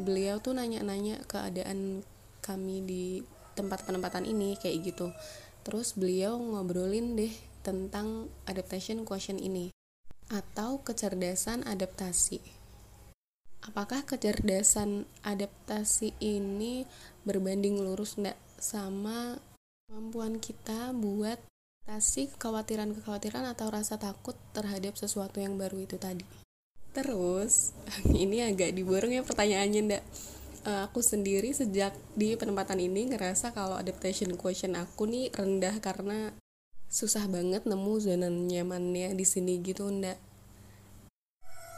[0.06, 2.06] beliau tuh nanya-nanya keadaan
[2.46, 3.06] kami di
[3.56, 5.10] tempat penempatan ini kayak gitu.
[5.64, 7.32] Terus beliau ngobrolin deh
[7.64, 9.72] tentang adaptation quotient ini
[10.28, 12.42] atau kecerdasan adaptasi.
[13.64, 16.84] Apakah kecerdasan adaptasi ini
[17.24, 19.40] berbanding lurus enggak sama
[19.88, 21.40] kemampuan kita buat
[21.84, 26.24] atasi kekhawatiran-kekhawatiran atau rasa takut terhadap sesuatu yang baru itu tadi.
[26.96, 27.76] Terus,
[28.24, 30.04] ini agak diborong ya pertanyaannya ndak.
[30.64, 36.32] Uh, aku sendiri sejak di penempatan ini ngerasa kalau adaptation quotient aku nih rendah karena
[36.88, 40.16] susah banget nemu zona nyamannya di sini gitu ndak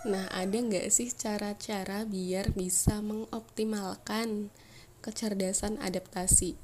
[0.07, 4.55] nah ada nggak sih cara-cara biar bisa mengoptimalkan
[5.03, 6.55] kecerdasan adaptasi?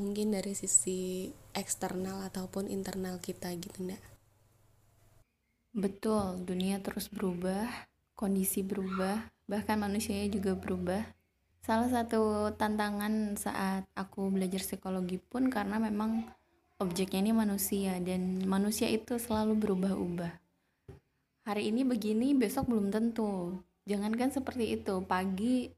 [0.00, 4.00] Mungkin dari sisi eksternal ataupun internal kita gitu ndak
[5.76, 7.68] betul dunia terus berubah
[8.16, 11.17] kondisi berubah bahkan manusianya juga berubah
[11.68, 16.24] salah satu tantangan saat aku belajar psikologi pun karena memang
[16.80, 20.32] objeknya ini manusia dan manusia itu selalu berubah-ubah.
[21.44, 23.60] Hari ini begini besok belum tentu.
[23.84, 25.68] Jangankan seperti itu pagi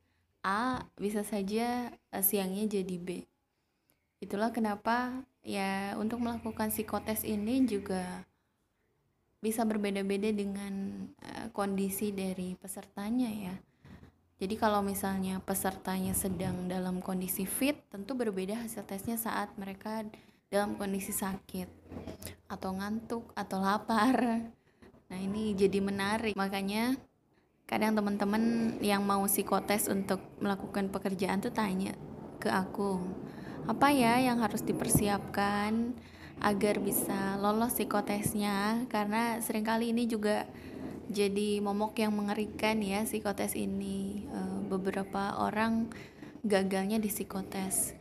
[0.47, 3.27] A bisa saja eh, siangnya jadi B.
[4.23, 8.23] Itulah kenapa ya untuk melakukan psikotes ini juga
[9.43, 13.57] bisa berbeda-beda dengan uh, kondisi dari pesertanya ya.
[14.41, 20.01] Jadi kalau misalnya pesertanya sedang dalam kondisi fit, tentu berbeda hasil tesnya saat mereka
[20.49, 21.69] dalam kondisi sakit
[22.49, 24.49] atau ngantuk atau lapar.
[25.13, 26.33] Nah, ini jadi menarik.
[26.33, 26.97] Makanya
[27.69, 31.93] kadang teman-teman yang mau psikotes untuk melakukan pekerjaan tuh tanya
[32.41, 32.97] ke aku,
[33.69, 35.93] apa ya yang harus dipersiapkan
[36.41, 40.49] agar bisa lolos psikotesnya karena sering kali ini juga
[41.11, 44.31] jadi momok yang mengerikan ya psikotes ini.
[44.31, 45.91] Uh, beberapa orang
[46.47, 47.99] gagalnya di psikotes.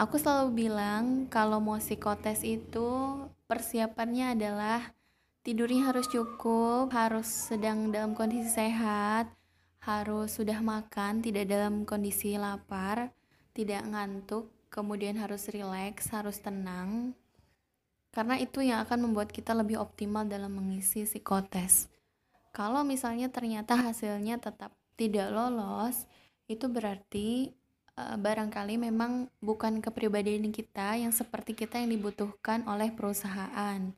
[0.00, 4.80] Aku selalu bilang kalau mau psikotes itu persiapannya adalah
[5.44, 9.30] tidurnya harus cukup harus sedang dalam kondisi sehat
[9.78, 13.14] harus sudah makan tidak dalam kondisi lapar
[13.54, 17.14] tidak ngantuk kemudian harus rileks harus tenang.
[18.10, 21.95] Karena itu yang akan membuat kita lebih optimal dalam mengisi psikotes
[22.56, 26.08] kalau misalnya ternyata hasilnya tetap tidak lolos,
[26.48, 27.52] itu berarti
[28.00, 33.92] uh, barangkali memang bukan kepribadian kita yang seperti kita yang dibutuhkan oleh perusahaan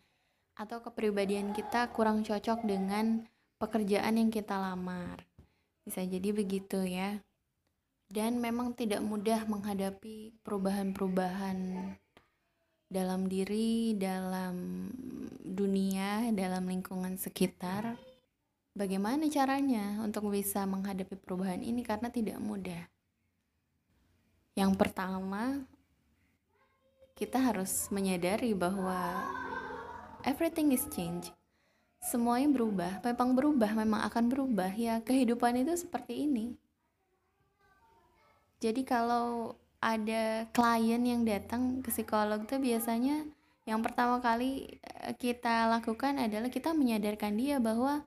[0.58, 3.22] atau kepribadian kita kurang cocok dengan
[3.62, 5.22] pekerjaan yang kita lamar.
[5.86, 7.22] Bisa jadi begitu ya.
[8.10, 11.58] Dan memang tidak mudah menghadapi perubahan-perubahan
[12.90, 14.88] dalam diri, dalam
[15.44, 18.07] dunia, dalam lingkungan sekitar
[18.78, 22.86] Bagaimana caranya untuk bisa menghadapi perubahan ini karena tidak mudah?
[24.54, 25.66] Yang pertama,
[27.18, 29.26] kita harus menyadari bahwa
[30.22, 31.34] everything is change.
[31.98, 34.70] Semuanya berubah, memang berubah, memang akan berubah.
[34.78, 36.54] Ya, kehidupan itu seperti ini.
[38.62, 43.26] Jadi kalau ada klien yang datang ke psikolog itu biasanya
[43.66, 48.06] yang pertama kali eh, kita lakukan adalah kita menyadarkan dia bahwa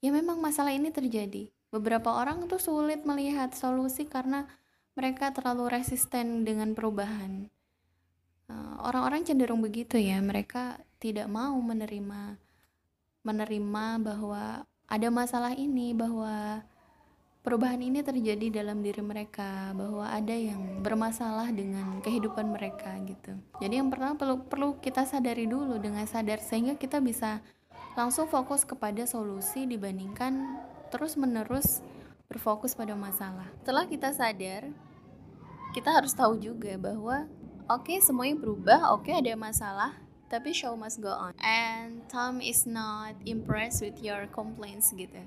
[0.00, 1.48] ya memang masalah ini terjadi.
[1.70, 4.50] Beberapa orang tuh sulit melihat solusi karena
[4.98, 7.46] mereka terlalu resisten dengan perubahan.
[8.50, 12.36] Eh, orang-orang cenderung begitu ya, mereka tidak mau menerima
[13.20, 16.64] menerima bahwa ada masalah ini, bahwa
[17.46, 23.36] perubahan ini terjadi dalam diri mereka, bahwa ada yang bermasalah dengan kehidupan mereka gitu.
[23.62, 27.44] Jadi yang pertama perlu perlu kita sadari dulu dengan sadar sehingga kita bisa
[27.98, 30.62] langsung fokus kepada solusi dibandingkan
[30.94, 31.82] terus-menerus
[32.30, 33.50] berfokus pada masalah.
[33.62, 34.70] Setelah kita sadar,
[35.74, 37.26] kita harus tahu juga bahwa
[37.66, 39.90] oke okay, semuanya berubah, oke okay, ada masalah,
[40.30, 41.34] tapi show must go on.
[41.42, 45.22] And Tom is not impressed with your complaints gitu.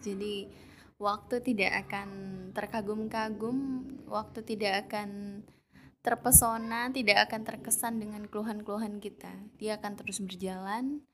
[0.00, 0.48] Jadi
[0.96, 2.08] waktu tidak akan
[2.56, 5.42] terkagum-kagum, waktu tidak akan
[6.00, 9.32] terpesona, tidak akan terkesan dengan keluhan-keluhan kita.
[9.60, 11.04] Dia akan terus berjalan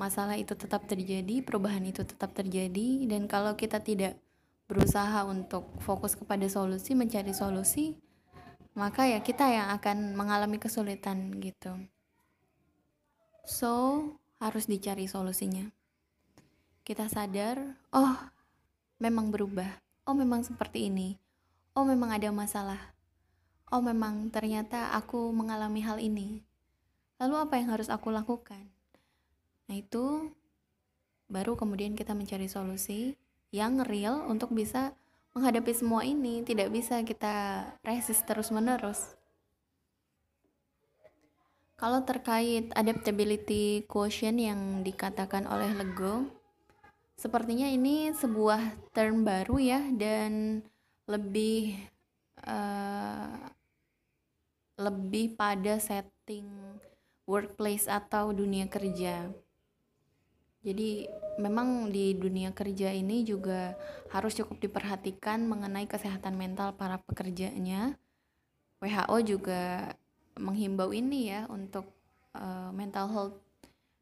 [0.00, 4.16] masalah itu tetap terjadi, perubahan itu tetap terjadi, dan kalau kita tidak
[4.64, 8.00] berusaha untuk fokus kepada solusi, mencari solusi,
[8.72, 11.76] maka ya kita yang akan mengalami kesulitan gitu.
[13.44, 14.00] So,
[14.40, 15.68] harus dicari solusinya.
[16.80, 18.16] Kita sadar, oh,
[18.96, 19.68] memang berubah.
[20.08, 21.20] Oh, memang seperti ini.
[21.76, 22.80] Oh, memang ada masalah.
[23.68, 26.40] Oh, memang ternyata aku mengalami hal ini.
[27.20, 28.79] Lalu apa yang harus aku lakukan?
[29.70, 30.34] Nah, itu
[31.30, 33.14] baru kemudian kita mencari solusi
[33.54, 34.98] yang real untuk bisa
[35.30, 36.42] menghadapi semua ini.
[36.42, 39.14] Tidak bisa kita resist terus-menerus.
[41.78, 46.26] Kalau terkait adaptability quotient yang dikatakan oleh Lego,
[47.14, 50.60] sepertinya ini sebuah term baru ya dan
[51.06, 51.78] lebih
[52.42, 53.48] uh,
[54.82, 56.50] lebih pada setting
[57.24, 59.30] workplace atau dunia kerja.
[60.60, 61.08] Jadi
[61.40, 63.72] memang di dunia kerja ini juga
[64.12, 67.96] harus cukup diperhatikan mengenai kesehatan mental para pekerjanya.
[68.80, 69.92] WHO juga
[70.36, 71.88] menghimbau ini ya untuk
[72.36, 73.36] uh, mental health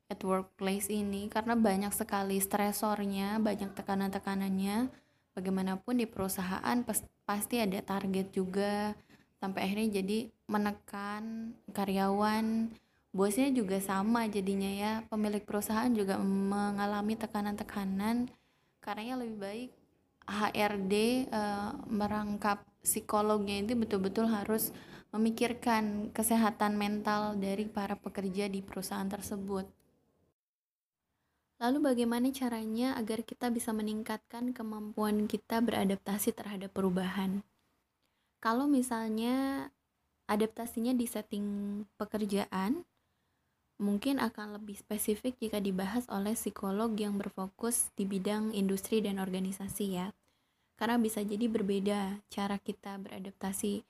[0.08, 4.90] at workplace ini karena banyak sekali stresornya, banyak tekanan-tekanannya.
[5.38, 6.82] Bagaimanapun di perusahaan
[7.22, 8.98] pasti ada target juga
[9.38, 10.18] sampai akhirnya jadi
[10.50, 12.74] menekan karyawan
[13.08, 18.28] bosnya juga sama jadinya ya pemilik perusahaan juga mengalami tekanan-tekanan
[18.84, 19.70] karena lebih baik
[20.28, 24.76] HRD uh, eh, merangkap psikolognya itu betul-betul harus
[25.08, 29.64] memikirkan kesehatan mental dari para pekerja di perusahaan tersebut.
[31.58, 37.42] Lalu bagaimana caranya agar kita bisa meningkatkan kemampuan kita beradaptasi terhadap perubahan?
[38.38, 39.66] Kalau misalnya
[40.30, 41.46] adaptasinya di setting
[41.98, 42.86] pekerjaan
[43.78, 49.86] mungkin akan lebih spesifik jika dibahas oleh psikolog yang berfokus di bidang industri dan organisasi
[49.94, 50.10] ya.
[50.74, 53.82] Karena bisa jadi berbeda cara kita beradaptasi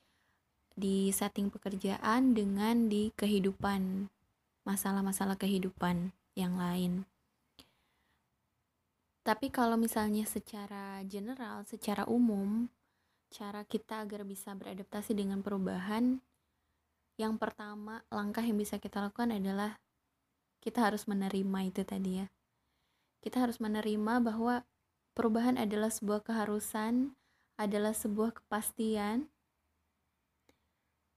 [0.78, 4.06] di setting pekerjaan dengan di kehidupan,
[4.62, 7.02] masalah-masalah kehidupan yang lain.
[9.26, 12.70] Tapi kalau misalnya secara general, secara umum,
[13.28, 16.24] cara kita agar bisa beradaptasi dengan perubahan
[17.18, 19.82] yang pertama langkah yang bisa kita lakukan adalah
[20.62, 22.26] kita harus menerima itu tadi ya.
[23.18, 24.62] Kita harus menerima bahwa
[25.18, 27.18] perubahan adalah sebuah keharusan
[27.58, 29.26] adalah sebuah kepastian.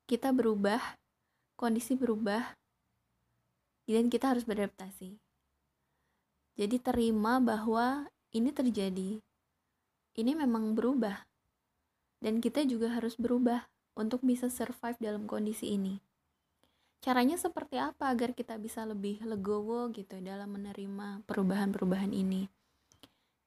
[0.09, 0.81] Kita berubah
[1.53, 2.57] kondisi berubah
[3.85, 5.21] dan kita harus beradaptasi.
[6.57, 9.21] Jadi terima bahwa ini terjadi
[10.17, 11.23] ini memang berubah
[12.19, 15.99] dan kita juga harus berubah untuk bisa survive dalam kondisi ini.
[17.01, 22.45] Caranya seperti apa agar kita bisa lebih legowo gitu dalam menerima perubahan-perubahan ini?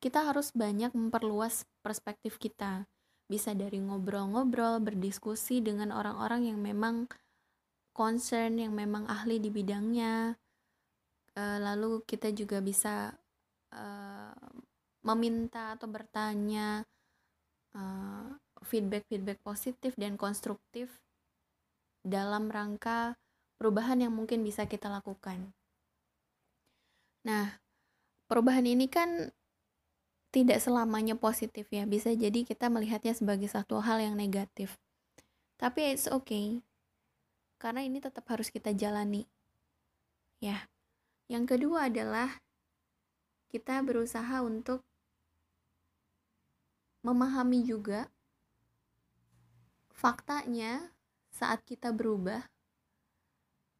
[0.02, 2.90] Kita harus banyak memperluas perspektif kita.
[3.30, 7.08] Bisa dari ngobrol-ngobrol, berdiskusi dengan orang-orang yang memang
[7.94, 10.34] concern, yang memang ahli di bidangnya.
[11.34, 13.14] Eh, lalu kita juga bisa
[13.74, 14.34] uh,
[15.02, 16.86] meminta atau bertanya
[17.74, 18.28] uh,
[18.64, 20.90] feedback-feedback positif dan konstruktif
[22.04, 23.16] dalam rangka
[23.56, 25.52] perubahan yang mungkin bisa kita lakukan.
[27.24, 27.56] Nah,
[28.28, 29.32] perubahan ini kan
[30.28, 34.76] tidak selamanya positif ya, bisa jadi kita melihatnya sebagai satu hal yang negatif.
[35.56, 36.60] Tapi it's okay,
[37.62, 39.24] karena ini tetap harus kita jalani.
[40.42, 40.68] Ya,
[41.30, 42.42] yang kedua adalah
[43.48, 44.82] kita berusaha untuk
[47.06, 48.10] memahami juga
[49.94, 50.90] faktanya
[51.30, 52.44] saat kita berubah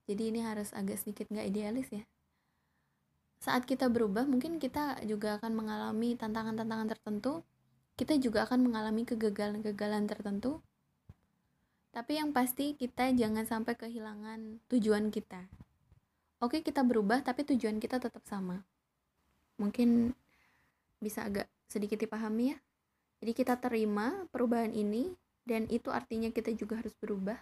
[0.04, 2.04] jadi ini harus agak sedikit nggak idealis ya.
[3.40, 7.44] Saat kita berubah mungkin kita juga akan mengalami tantangan-tantangan tertentu
[7.94, 10.58] kita juga akan mengalami kegagalan-kegagalan tertentu.
[11.94, 15.46] Tapi yang pasti kita jangan sampai kehilangan tujuan kita.
[16.42, 18.66] Oke kita berubah tapi tujuan kita tetap sama.
[19.62, 20.10] Mungkin
[20.98, 22.58] bisa agak sedikit dipahami ya.
[23.22, 27.40] Jadi kita terima perubahan ini dan itu artinya kita juga harus berubah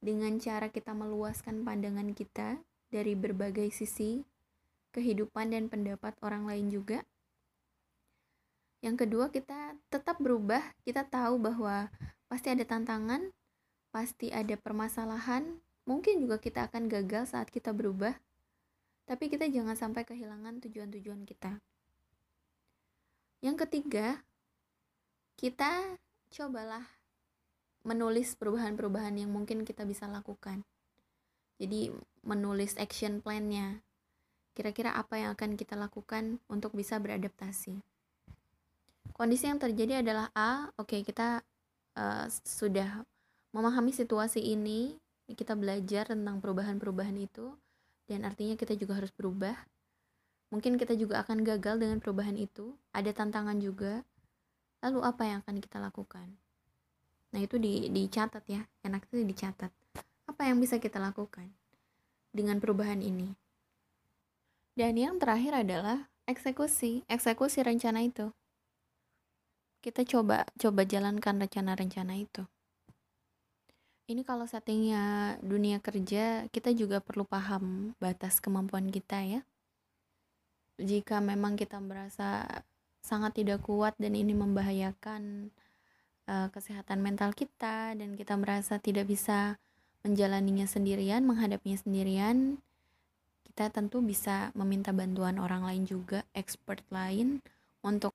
[0.00, 4.24] dengan cara kita meluaskan pandangan kita dari berbagai sisi
[4.96, 7.04] kehidupan dan pendapat orang lain juga.
[8.80, 10.62] Yang kedua, kita tetap berubah.
[10.86, 11.90] Kita tahu bahwa
[12.30, 13.34] pasti ada tantangan,
[13.90, 15.60] pasti ada permasalahan.
[15.84, 18.16] Mungkin juga kita akan gagal saat kita berubah,
[19.08, 21.58] tapi kita jangan sampai kehilangan tujuan-tujuan kita.
[23.40, 24.20] Yang ketiga,
[25.40, 25.96] kita
[26.28, 26.97] cobalah
[27.88, 30.60] menulis perubahan-perubahan yang mungkin kita bisa lakukan.
[31.56, 31.88] Jadi
[32.20, 33.80] menulis action plan-nya.
[34.52, 37.80] Kira-kira apa yang akan kita lakukan untuk bisa beradaptasi.
[39.16, 41.40] Kondisi yang terjadi adalah A, oke okay, kita
[41.96, 43.02] uh, sudah
[43.56, 45.00] memahami situasi ini,
[45.32, 47.56] kita belajar tentang perubahan-perubahan itu
[48.06, 49.56] dan artinya kita juga harus berubah.
[50.48, 54.04] Mungkin kita juga akan gagal dengan perubahan itu, ada tantangan juga.
[54.80, 56.47] Lalu apa yang akan kita lakukan?
[57.34, 59.72] Nah itu di, dicatat ya, enak itu dicatat.
[60.24, 61.48] Apa yang bisa kita lakukan
[62.32, 63.36] dengan perubahan ini?
[64.78, 68.30] Dan yang terakhir adalah eksekusi, eksekusi rencana itu.
[69.82, 72.46] Kita coba coba jalankan rencana-rencana itu.
[74.08, 79.40] Ini kalau settingnya dunia kerja, kita juga perlu paham batas kemampuan kita ya.
[80.80, 82.46] Jika memang kita merasa
[83.04, 85.52] sangat tidak kuat dan ini membahayakan
[86.28, 89.56] uh, kesehatan mental kita dan kita merasa tidak bisa
[90.04, 92.60] menjalaninya sendirian, menghadapinya sendirian,
[93.48, 97.42] kita tentu bisa meminta bantuan orang lain juga, expert lain
[97.82, 98.14] untuk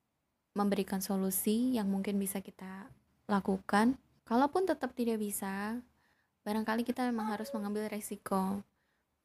[0.53, 2.87] memberikan solusi yang mungkin bisa kita
[3.27, 3.99] lakukan.
[4.23, 5.75] Kalaupun tetap tidak bisa,
[6.47, 8.63] barangkali kita memang harus mengambil resiko,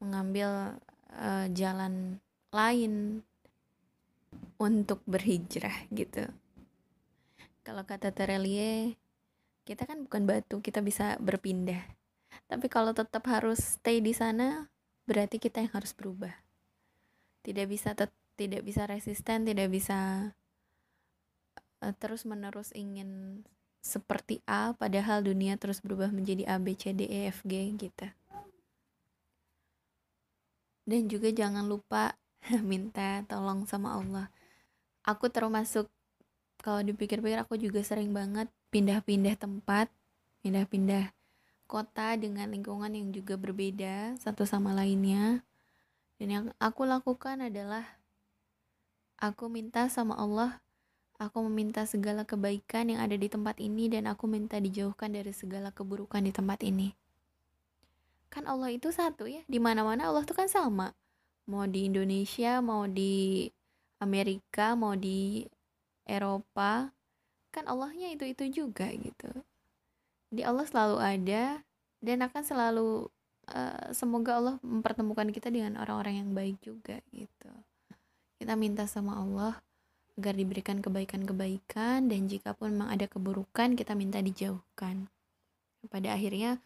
[0.02, 0.74] mengambil
[1.14, 2.18] uh, jalan
[2.50, 3.22] lain
[4.58, 6.26] untuk berhijrah gitu
[7.68, 8.96] kalau kata Terelie
[9.68, 11.84] kita kan bukan batu kita bisa berpindah.
[12.48, 14.72] Tapi kalau tetap harus stay di sana
[15.04, 16.32] berarti kita yang harus berubah.
[17.44, 17.92] Tidak bisa
[18.40, 20.32] tidak bisa resisten tidak bisa
[21.84, 23.44] uh, terus menerus ingin
[23.84, 28.08] seperti A padahal dunia terus berubah menjadi A B C D E F G gitu.
[30.88, 32.16] Dan juga jangan lupa
[32.64, 34.32] minta tolong sama Allah.
[35.04, 35.92] Aku termasuk
[36.60, 39.88] kalau dipikir-pikir aku juga sering banget pindah-pindah tempat
[40.42, 41.10] pindah-pindah
[41.68, 45.44] kota dengan lingkungan yang juga berbeda satu sama lainnya.
[46.18, 47.84] Dan yang aku lakukan adalah
[49.20, 50.58] aku minta sama Allah,
[51.20, 55.70] aku meminta segala kebaikan yang ada di tempat ini dan aku minta dijauhkan dari segala
[55.70, 56.90] keburukan di tempat ini.
[58.32, 60.96] Kan Allah itu satu ya, di mana-mana Allah itu kan sama.
[61.46, 63.46] Mau di Indonesia, mau di
[64.02, 65.46] Amerika, mau di
[66.08, 66.90] Eropa,
[67.52, 69.30] kan Allahnya itu-itu juga gitu.
[70.32, 71.44] Di Allah selalu ada
[72.00, 72.90] dan akan selalu
[73.52, 77.52] uh, semoga Allah mempertemukan kita dengan orang-orang yang baik juga gitu.
[78.38, 79.60] Kita minta sama Allah
[80.18, 85.06] agar diberikan kebaikan-kebaikan dan jika pun memang ada keburukan kita minta dijauhkan.
[85.86, 86.58] Pada akhirnya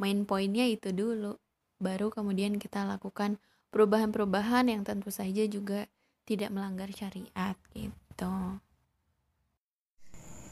[0.00, 1.36] main poinnya itu dulu
[1.78, 3.36] baru kemudian kita lakukan
[3.70, 5.86] perubahan-perubahan yang tentu saja juga
[6.24, 8.32] tidak melanggar syariat gitu.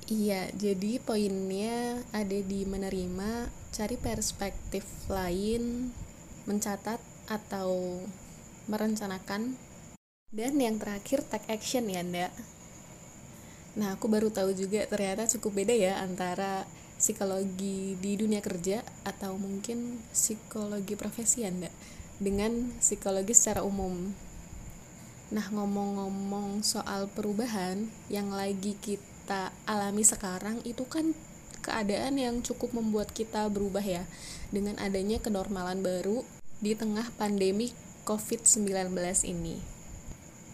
[0.06, 5.90] Iya, jadi poinnya ada di menerima, cari perspektif lain,
[6.46, 7.98] mencatat atau
[8.70, 9.58] merencanakan,
[10.30, 12.30] dan yang terakhir take action ya, Ndak.
[13.74, 16.70] Nah, aku baru tahu juga ternyata cukup beda ya antara
[17.02, 21.74] psikologi di dunia kerja atau mungkin psikologi profesi ya, Ndak,
[22.22, 24.14] dengan psikologi secara umum.
[25.34, 31.10] Nah, ngomong-ngomong soal perubahan yang lagi kita kita alami sekarang itu kan
[31.58, 34.06] keadaan yang cukup membuat kita berubah ya
[34.54, 36.22] dengan adanya kenormalan baru
[36.62, 37.74] di tengah pandemi
[38.06, 38.94] COVID-19
[39.26, 39.58] ini.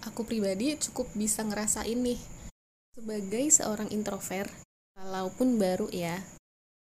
[0.08, 2.16] Aku pribadi cukup bisa ngerasa ini
[2.96, 4.48] sebagai seorang introvert,
[4.96, 6.24] walaupun baru ya.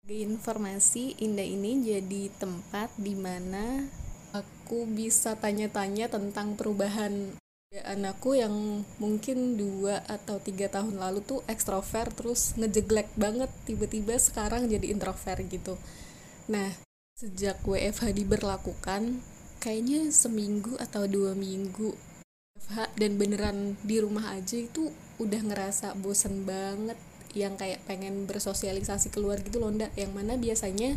[0.10, 3.86] Informasi, Indah ini jadi tempat di mana
[4.34, 7.38] aku bisa tanya-tanya tentang perubahan
[7.84, 14.72] anakku yang mungkin dua atau tiga tahun lalu tuh ekstrovert terus ngejeglek banget tiba-tiba sekarang
[14.72, 15.76] jadi introvert gitu.
[16.48, 16.72] Nah
[17.20, 19.20] sejak WFH diberlakukan
[19.60, 21.92] kayaknya seminggu atau dua minggu
[22.56, 24.88] WFH dan beneran di rumah aja itu
[25.20, 26.96] udah ngerasa bosen banget
[27.36, 29.92] yang kayak pengen bersosialisasi keluar gitu loh ndak.
[30.00, 30.96] Yang mana biasanya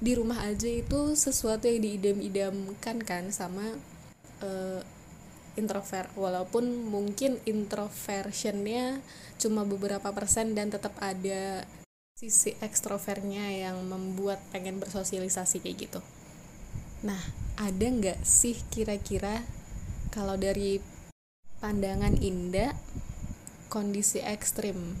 [0.00, 3.76] di rumah aja itu sesuatu yang diidam-idamkan kan sama
[4.40, 4.80] uh,
[5.56, 6.12] introvert.
[6.14, 9.00] Walaupun mungkin introversionnya
[9.40, 11.64] cuma beberapa persen dan tetap ada
[12.16, 16.00] sisi ekstrovertnya yang membuat pengen bersosialisasi kayak gitu.
[17.04, 17.20] Nah
[17.60, 19.44] ada nggak sih kira-kira
[20.08, 20.80] kalau dari
[21.60, 22.72] pandangan Indah
[23.68, 24.96] kondisi ekstrim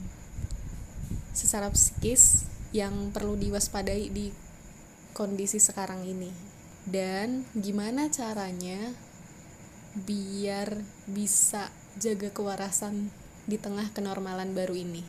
[1.32, 2.44] secara psikis
[2.76, 4.28] yang perlu diwaspadai di
[5.16, 6.28] kondisi sekarang ini?
[6.84, 8.92] Dan gimana caranya
[10.04, 13.08] biar bisa jaga kewarasan
[13.48, 15.08] di tengah kenormalan baru ini.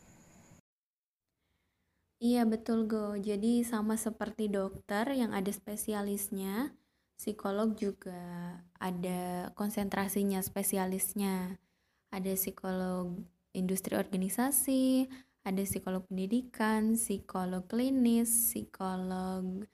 [2.18, 6.74] Iya betul Go, jadi sama seperti dokter yang ada spesialisnya,
[7.14, 11.62] psikolog juga ada konsentrasinya spesialisnya.
[12.08, 13.20] Ada psikolog
[13.54, 15.12] industri organisasi,
[15.46, 19.68] ada psikolog pendidikan, psikolog klinis, psikolog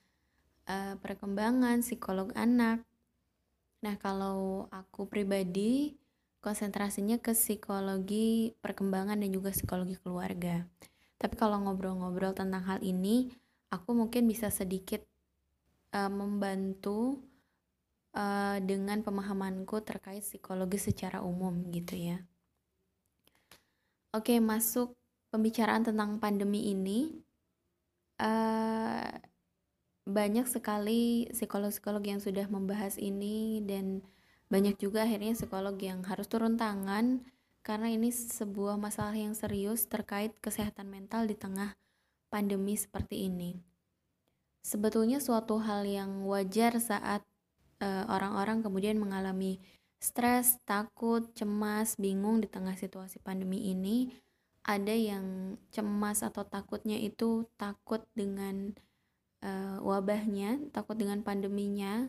[0.66, 2.84] uh, perkembangan, psikolog anak,
[3.84, 5.92] Nah, kalau aku pribadi
[6.40, 10.64] konsentrasinya ke psikologi perkembangan dan juga psikologi keluarga.
[11.20, 13.28] Tapi kalau ngobrol-ngobrol tentang hal ini,
[13.68, 15.04] aku mungkin bisa sedikit
[15.92, 17.20] uh, membantu
[18.16, 22.24] uh, dengan pemahamanku terkait psikologi secara umum gitu ya.
[24.16, 24.96] Oke, masuk
[25.28, 27.20] pembicaraan tentang pandemi ini.
[28.16, 29.12] Uh,
[30.04, 34.04] banyak sekali psikolog-psikolog yang sudah membahas ini dan
[34.52, 37.24] banyak juga akhirnya psikolog yang harus turun tangan
[37.64, 41.72] karena ini sebuah masalah yang serius terkait kesehatan mental di tengah
[42.28, 43.56] pandemi seperti ini.
[44.60, 47.24] Sebetulnya suatu hal yang wajar saat
[47.80, 49.60] eh, orang-orang uh, kemudian mengalami
[49.96, 54.12] stres, takut, cemas, bingung di tengah situasi pandemi ini.
[54.64, 58.72] Ada yang cemas atau takutnya itu takut dengan
[59.44, 62.08] uh, wabahnya, takut dengan pandeminya,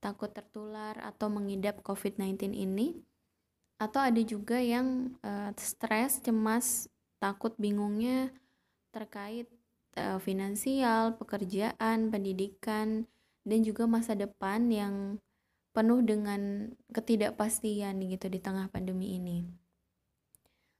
[0.00, 2.96] takut tertular atau mengidap COVID-19 ini.
[3.76, 6.88] Atau ada juga yang uh, stres, cemas,
[7.20, 8.32] takut bingungnya
[8.88, 9.52] terkait
[10.00, 13.04] uh, finansial, pekerjaan, pendidikan,
[13.44, 15.20] dan juga masa depan yang
[15.76, 19.44] penuh dengan ketidakpastian gitu di tengah pandemi ini.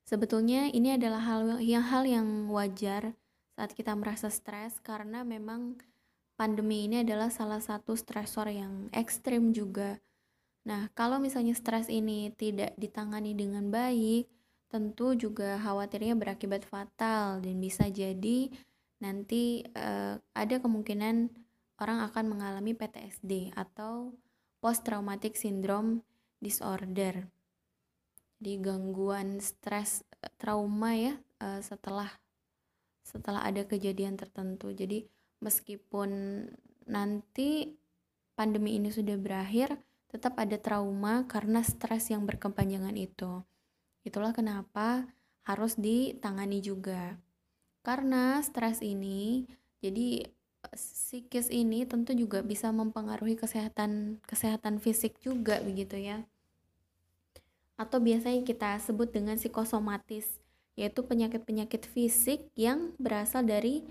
[0.08, 3.12] Sebetulnya ini adalah hal yang hal yang wajar
[3.56, 5.80] saat kita merasa stres karena memang
[6.36, 9.96] pandemi ini adalah salah satu stresor yang ekstrim juga.
[10.68, 14.28] Nah, kalau misalnya stres ini tidak ditangani dengan baik,
[14.68, 18.52] tentu juga khawatirnya berakibat fatal dan bisa jadi
[19.00, 21.32] nanti uh, ada kemungkinan
[21.80, 24.12] orang akan mengalami PTSD atau
[24.60, 26.04] post traumatic syndrome
[26.44, 27.24] disorder.
[28.36, 30.04] Jadi gangguan stres
[30.36, 32.12] trauma ya uh, setelah
[33.06, 34.74] setelah ada kejadian tertentu.
[34.74, 35.06] Jadi
[35.38, 36.10] meskipun
[36.90, 37.78] nanti
[38.34, 39.78] pandemi ini sudah berakhir,
[40.10, 43.46] tetap ada trauma karena stres yang berkepanjangan itu.
[44.02, 45.06] Itulah kenapa
[45.46, 47.14] harus ditangani juga.
[47.86, 49.46] Karena stres ini,
[49.78, 50.26] jadi
[50.74, 56.26] psikis ini tentu juga bisa mempengaruhi kesehatan kesehatan fisik juga begitu ya.
[57.78, 60.42] Atau biasanya kita sebut dengan psikosomatis,
[60.76, 63.82] yaitu penyakit-penyakit fisik yang berasal dari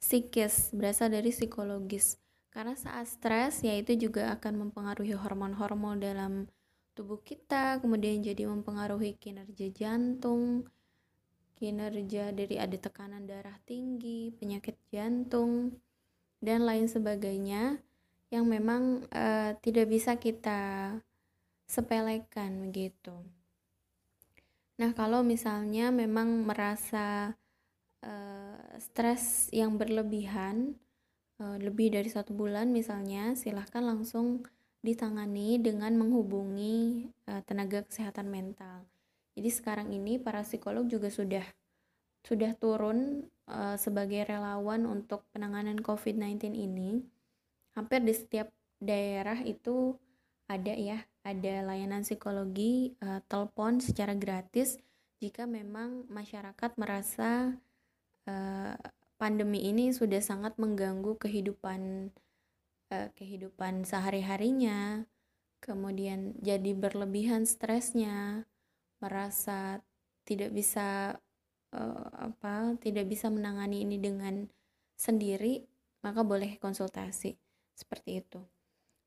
[0.00, 2.18] psikis, berasal dari psikologis.
[2.52, 6.32] Karena saat stres, yaitu juga akan mempengaruhi hormon-hormon dalam
[6.92, 10.68] tubuh kita, kemudian jadi mempengaruhi kinerja jantung,
[11.56, 15.76] kinerja dari ada tekanan darah tinggi, penyakit jantung,
[16.42, 17.78] dan lain sebagainya
[18.34, 20.96] yang memang uh, tidak bisa kita
[21.68, 23.14] sepelekan begitu.
[24.82, 27.38] Nah, kalau misalnya memang merasa
[28.02, 30.74] uh, stres yang berlebihan,
[31.38, 34.42] uh, lebih dari satu bulan misalnya, silahkan langsung
[34.82, 38.82] ditangani dengan menghubungi uh, tenaga kesehatan mental.
[39.38, 41.46] Jadi sekarang ini para psikolog juga sudah
[42.26, 47.06] sudah turun uh, sebagai relawan untuk penanganan COVID-19 ini.
[47.78, 48.50] Hampir di setiap
[48.82, 49.94] daerah itu
[50.50, 54.78] ada ya, ada layanan psikologi uh, telepon secara gratis
[55.22, 57.54] jika memang masyarakat merasa
[58.26, 58.74] uh,
[59.22, 62.10] pandemi ini sudah sangat mengganggu kehidupan
[62.90, 65.06] uh, kehidupan sehari-harinya,
[65.62, 68.50] kemudian jadi berlebihan stresnya,
[68.98, 69.78] merasa
[70.26, 71.22] tidak bisa
[71.70, 74.50] uh, apa tidak bisa menangani ini dengan
[74.98, 75.62] sendiri
[76.02, 77.38] maka boleh konsultasi.
[77.72, 78.42] Seperti itu.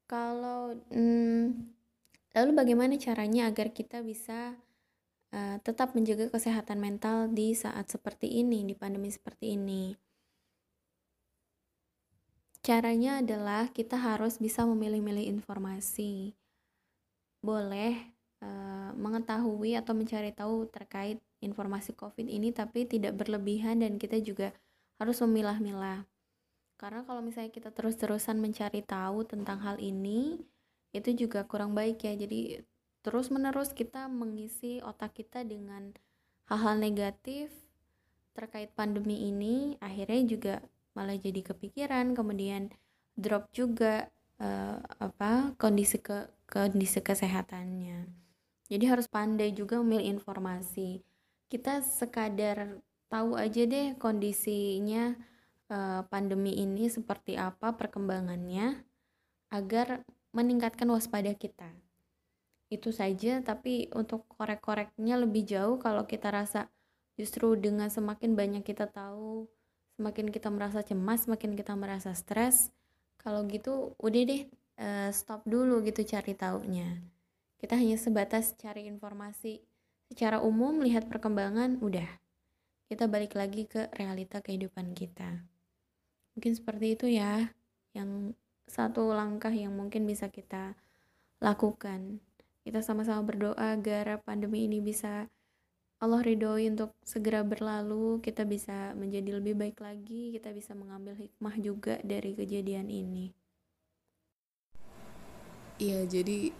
[0.07, 1.75] Kalau hmm,
[2.35, 4.59] lalu bagaimana caranya agar kita bisa
[5.31, 9.95] uh, tetap menjaga kesehatan mental di saat seperti ini di pandemi seperti ini
[12.61, 16.35] caranya adalah kita harus bisa memilih-milih informasi
[17.39, 18.15] boleh
[18.45, 24.53] Eh, mengetahui atau mencari tahu terkait informasi COVID ini tapi tidak berlebihan dan kita juga
[25.01, 26.05] harus memilah-milah.
[26.77, 30.37] Karena kalau misalnya kita terus-terusan mencari tahu tentang hal ini,
[30.95, 32.15] itu juga kurang baik ya.
[32.15, 32.63] Jadi
[33.03, 35.91] terus-menerus kita mengisi otak kita dengan
[36.47, 37.51] hal-hal negatif
[38.35, 40.55] terkait pandemi ini, akhirnya juga
[40.95, 42.71] malah jadi kepikiran, kemudian
[43.15, 48.07] drop juga uh, apa kondisi ke kondisi kesehatannya.
[48.65, 50.99] Jadi harus pandai juga memilih informasi.
[51.47, 55.13] Kita sekadar tahu aja deh kondisinya
[55.69, 58.81] uh, pandemi ini seperti apa perkembangannya
[59.53, 60.01] agar
[60.35, 61.71] meningkatkan waspada kita.
[62.67, 66.67] Itu saja, tapi untuk korek-koreknya lebih jauh kalau kita rasa
[67.15, 69.47] justru dengan semakin banyak kita tahu,
[69.95, 72.75] semakin kita merasa cemas, semakin kita merasa stres.
[73.15, 74.43] Kalau gitu udah deh
[74.79, 76.99] uh, stop dulu gitu cari taunya
[77.59, 79.63] kita hanya sebatas cari informasi
[80.11, 82.07] secara umum lihat perkembangan udah
[82.85, 85.41] kita balik lagi ke realita kehidupan kita
[86.35, 87.49] mungkin seperti itu ya
[87.95, 90.75] yang satu langkah yang mungkin bisa kita
[91.39, 92.19] lakukan.
[92.65, 95.29] Kita sama-sama berdoa agar pandemi ini bisa
[96.03, 101.55] Allah ridhoi untuk segera berlalu kita bisa menjadi lebih baik lagi kita bisa mengambil hikmah
[101.55, 103.31] juga dari kejadian ini.
[105.79, 106.51] Iya jadi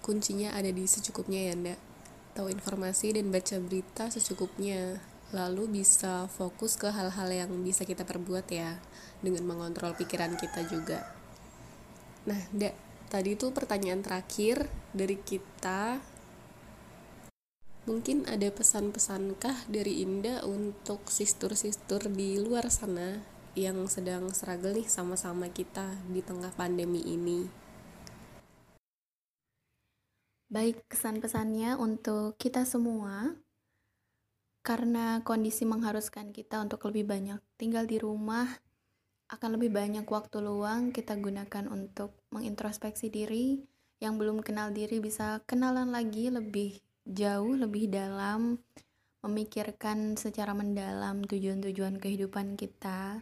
[0.00, 1.80] kuncinya ada di secukupnya ya ndak
[2.32, 5.02] tahu informasi dan baca berita secukupnya
[5.36, 8.80] lalu bisa fokus ke hal-hal yang bisa kita perbuat ya
[9.20, 11.17] dengan mengontrol pikiran kita juga
[12.28, 12.76] nah ndak
[13.08, 15.96] tadi itu pertanyaan terakhir dari kita.
[17.88, 23.24] Mungkin ada pesan-pesankah dari Indah untuk sistur-sistur di luar sana
[23.56, 27.48] yang sedang struggle nih sama-sama kita di tengah pandemi ini?
[30.52, 33.36] Baik, kesan-pesannya untuk kita semua,
[34.60, 38.52] karena kondisi mengharuskan kita untuk lebih banyak tinggal di rumah,
[39.28, 43.60] akan lebih banyak waktu luang kita gunakan untuk mengintrospeksi diri.
[43.98, 48.62] Yang belum kenal diri bisa kenalan lagi lebih jauh, lebih dalam,
[49.26, 53.20] memikirkan secara mendalam tujuan-tujuan kehidupan kita.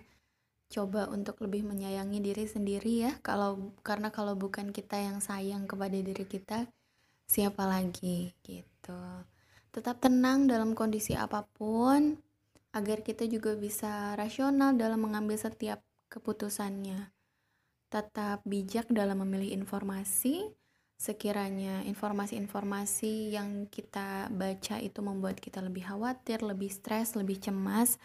[0.69, 5.97] Coba untuk lebih menyayangi diri sendiri ya, kalau karena kalau bukan kita yang sayang kepada
[5.97, 6.69] diri kita,
[7.27, 9.27] siapa lagi gitu
[9.77, 12.17] tetap tenang dalam kondisi apa pun
[12.73, 17.13] agar kita juga bisa rasional dalam mengambil setiap keputusannya.
[17.87, 20.51] Tetap bijak dalam memilih informasi,
[20.97, 28.01] sekiranya informasi-informasi yang kita baca itu membuat kita lebih khawatir, lebih stres, lebih cemas,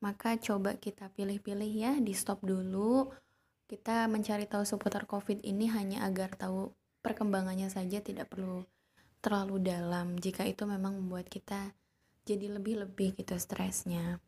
[0.00, 3.12] maka coba kita pilih-pilih ya, di stop dulu.
[3.68, 8.64] Kita mencari tahu seputar COVID ini hanya agar tahu perkembangannya saja, tidak perlu
[9.22, 10.18] terlalu dalam.
[10.18, 11.72] Jika itu memang membuat kita
[12.22, 14.22] jadi lebih-lebih gitu stresnya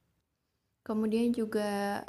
[0.84, 2.04] kemudian juga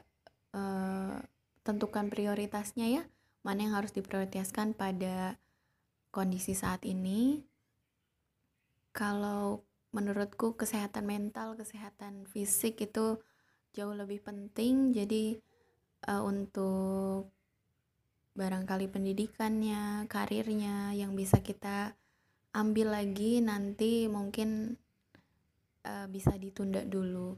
[0.56, 1.20] uh,
[1.68, 3.04] tentukan prioritasnya ya.
[3.44, 5.38] Mana yang harus diprioritaskan pada
[6.10, 7.44] kondisi saat ini.
[8.96, 13.20] Kalau menurutku kesehatan mental kesehatan fisik itu
[13.76, 14.96] jauh lebih penting.
[14.96, 15.36] Jadi
[16.08, 17.30] uh, untuk
[18.36, 21.96] barangkali pendidikannya karirnya yang bisa kita
[22.52, 24.80] ambil lagi nanti mungkin
[25.84, 27.36] uh, bisa ditunda dulu.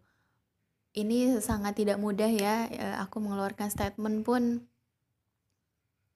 [0.98, 4.66] Ini sangat tidak mudah ya, uh, aku mengeluarkan statement pun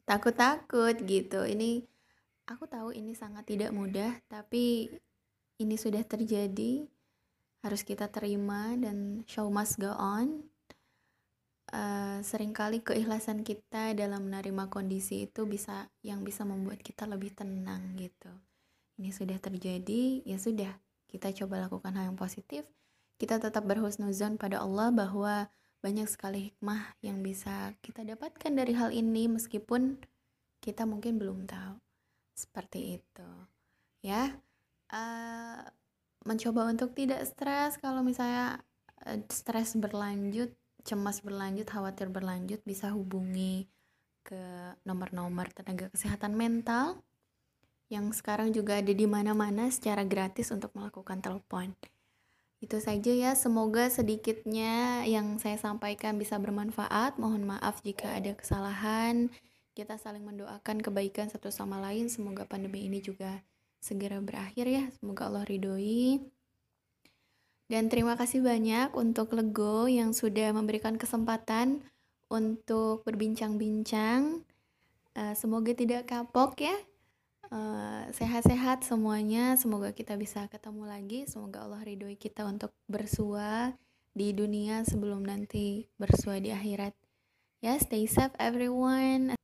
[0.09, 1.45] takut-takut gitu.
[1.45, 1.85] Ini
[2.49, 4.89] aku tahu ini sangat tidak mudah, tapi
[5.61, 6.89] ini sudah terjadi,
[7.61, 10.49] harus kita terima dan show must go on.
[11.71, 17.31] Uh, sering kali keikhlasan kita dalam menerima kondisi itu bisa yang bisa membuat kita lebih
[17.37, 18.33] tenang gitu.
[18.97, 20.73] Ini sudah terjadi, ya sudah,
[21.07, 22.65] kita coba lakukan hal yang positif
[23.21, 25.45] kita tetap berhusnuzon pada Allah bahwa
[25.85, 30.01] banyak sekali hikmah yang bisa kita dapatkan dari hal ini meskipun
[30.57, 31.77] kita mungkin belum tahu
[32.33, 33.29] seperti itu
[34.01, 34.33] ya
[34.89, 35.61] uh,
[36.25, 38.65] mencoba untuk tidak stres kalau misalnya
[39.05, 40.49] uh, stres berlanjut
[40.81, 43.69] cemas berlanjut khawatir berlanjut bisa hubungi
[44.25, 46.97] ke nomor-nomor tenaga kesehatan mental
[47.93, 51.75] yang sekarang juga ada di mana-mana secara gratis untuk melakukan telepon.
[52.61, 57.17] Itu saja ya, semoga sedikitnya yang saya sampaikan bisa bermanfaat.
[57.17, 59.33] Mohon maaf jika ada kesalahan.
[59.73, 62.05] Kita saling mendoakan kebaikan satu sama lain.
[62.05, 63.41] Semoga pandemi ini juga
[63.81, 64.85] segera berakhir ya.
[64.93, 66.21] Semoga Allah ridhoi.
[67.65, 71.81] Dan terima kasih banyak untuk Lego yang sudah memberikan kesempatan
[72.29, 74.45] untuk berbincang-bincang.
[75.17, 76.77] Uh, semoga tidak kapok ya
[77.51, 79.59] Eh, sehat-sehat semuanya.
[79.59, 81.27] Semoga kita bisa ketemu lagi.
[81.27, 83.75] Semoga Allah ridhoi kita untuk bersua
[84.15, 86.95] di dunia sebelum nanti bersua di akhirat.
[87.59, 89.35] Ya, stay safe everyone.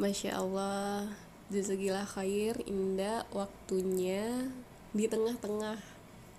[0.00, 1.12] Masya Allah,
[1.52, 4.48] jazakallah khair, indah waktunya
[4.96, 5.76] di tengah-tengah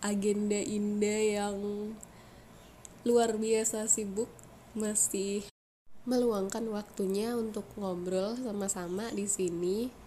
[0.01, 1.57] agenda indah yang
[3.05, 4.29] luar biasa sibuk
[4.73, 5.45] masih
[6.09, 10.06] meluangkan waktunya untuk ngobrol sama-sama di sini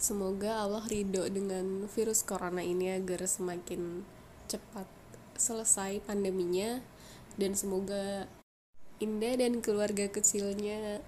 [0.00, 4.00] Semoga Allah ridho dengan virus corona ini agar semakin
[4.48, 4.88] cepat
[5.36, 6.80] selesai pandeminya
[7.36, 8.24] dan semoga
[9.00, 11.04] Indah dan keluarga kecilnya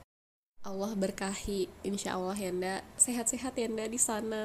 [0.61, 1.73] Allah berkahi.
[1.85, 4.45] Insya Allah ya ndak sehat-sehat ya ndak di sana.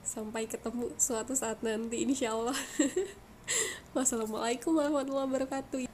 [0.00, 2.56] Sampai ketemu suatu saat nanti insya Allah.
[3.96, 5.88] Wassalamualaikum warahmatullahi wabarakatuh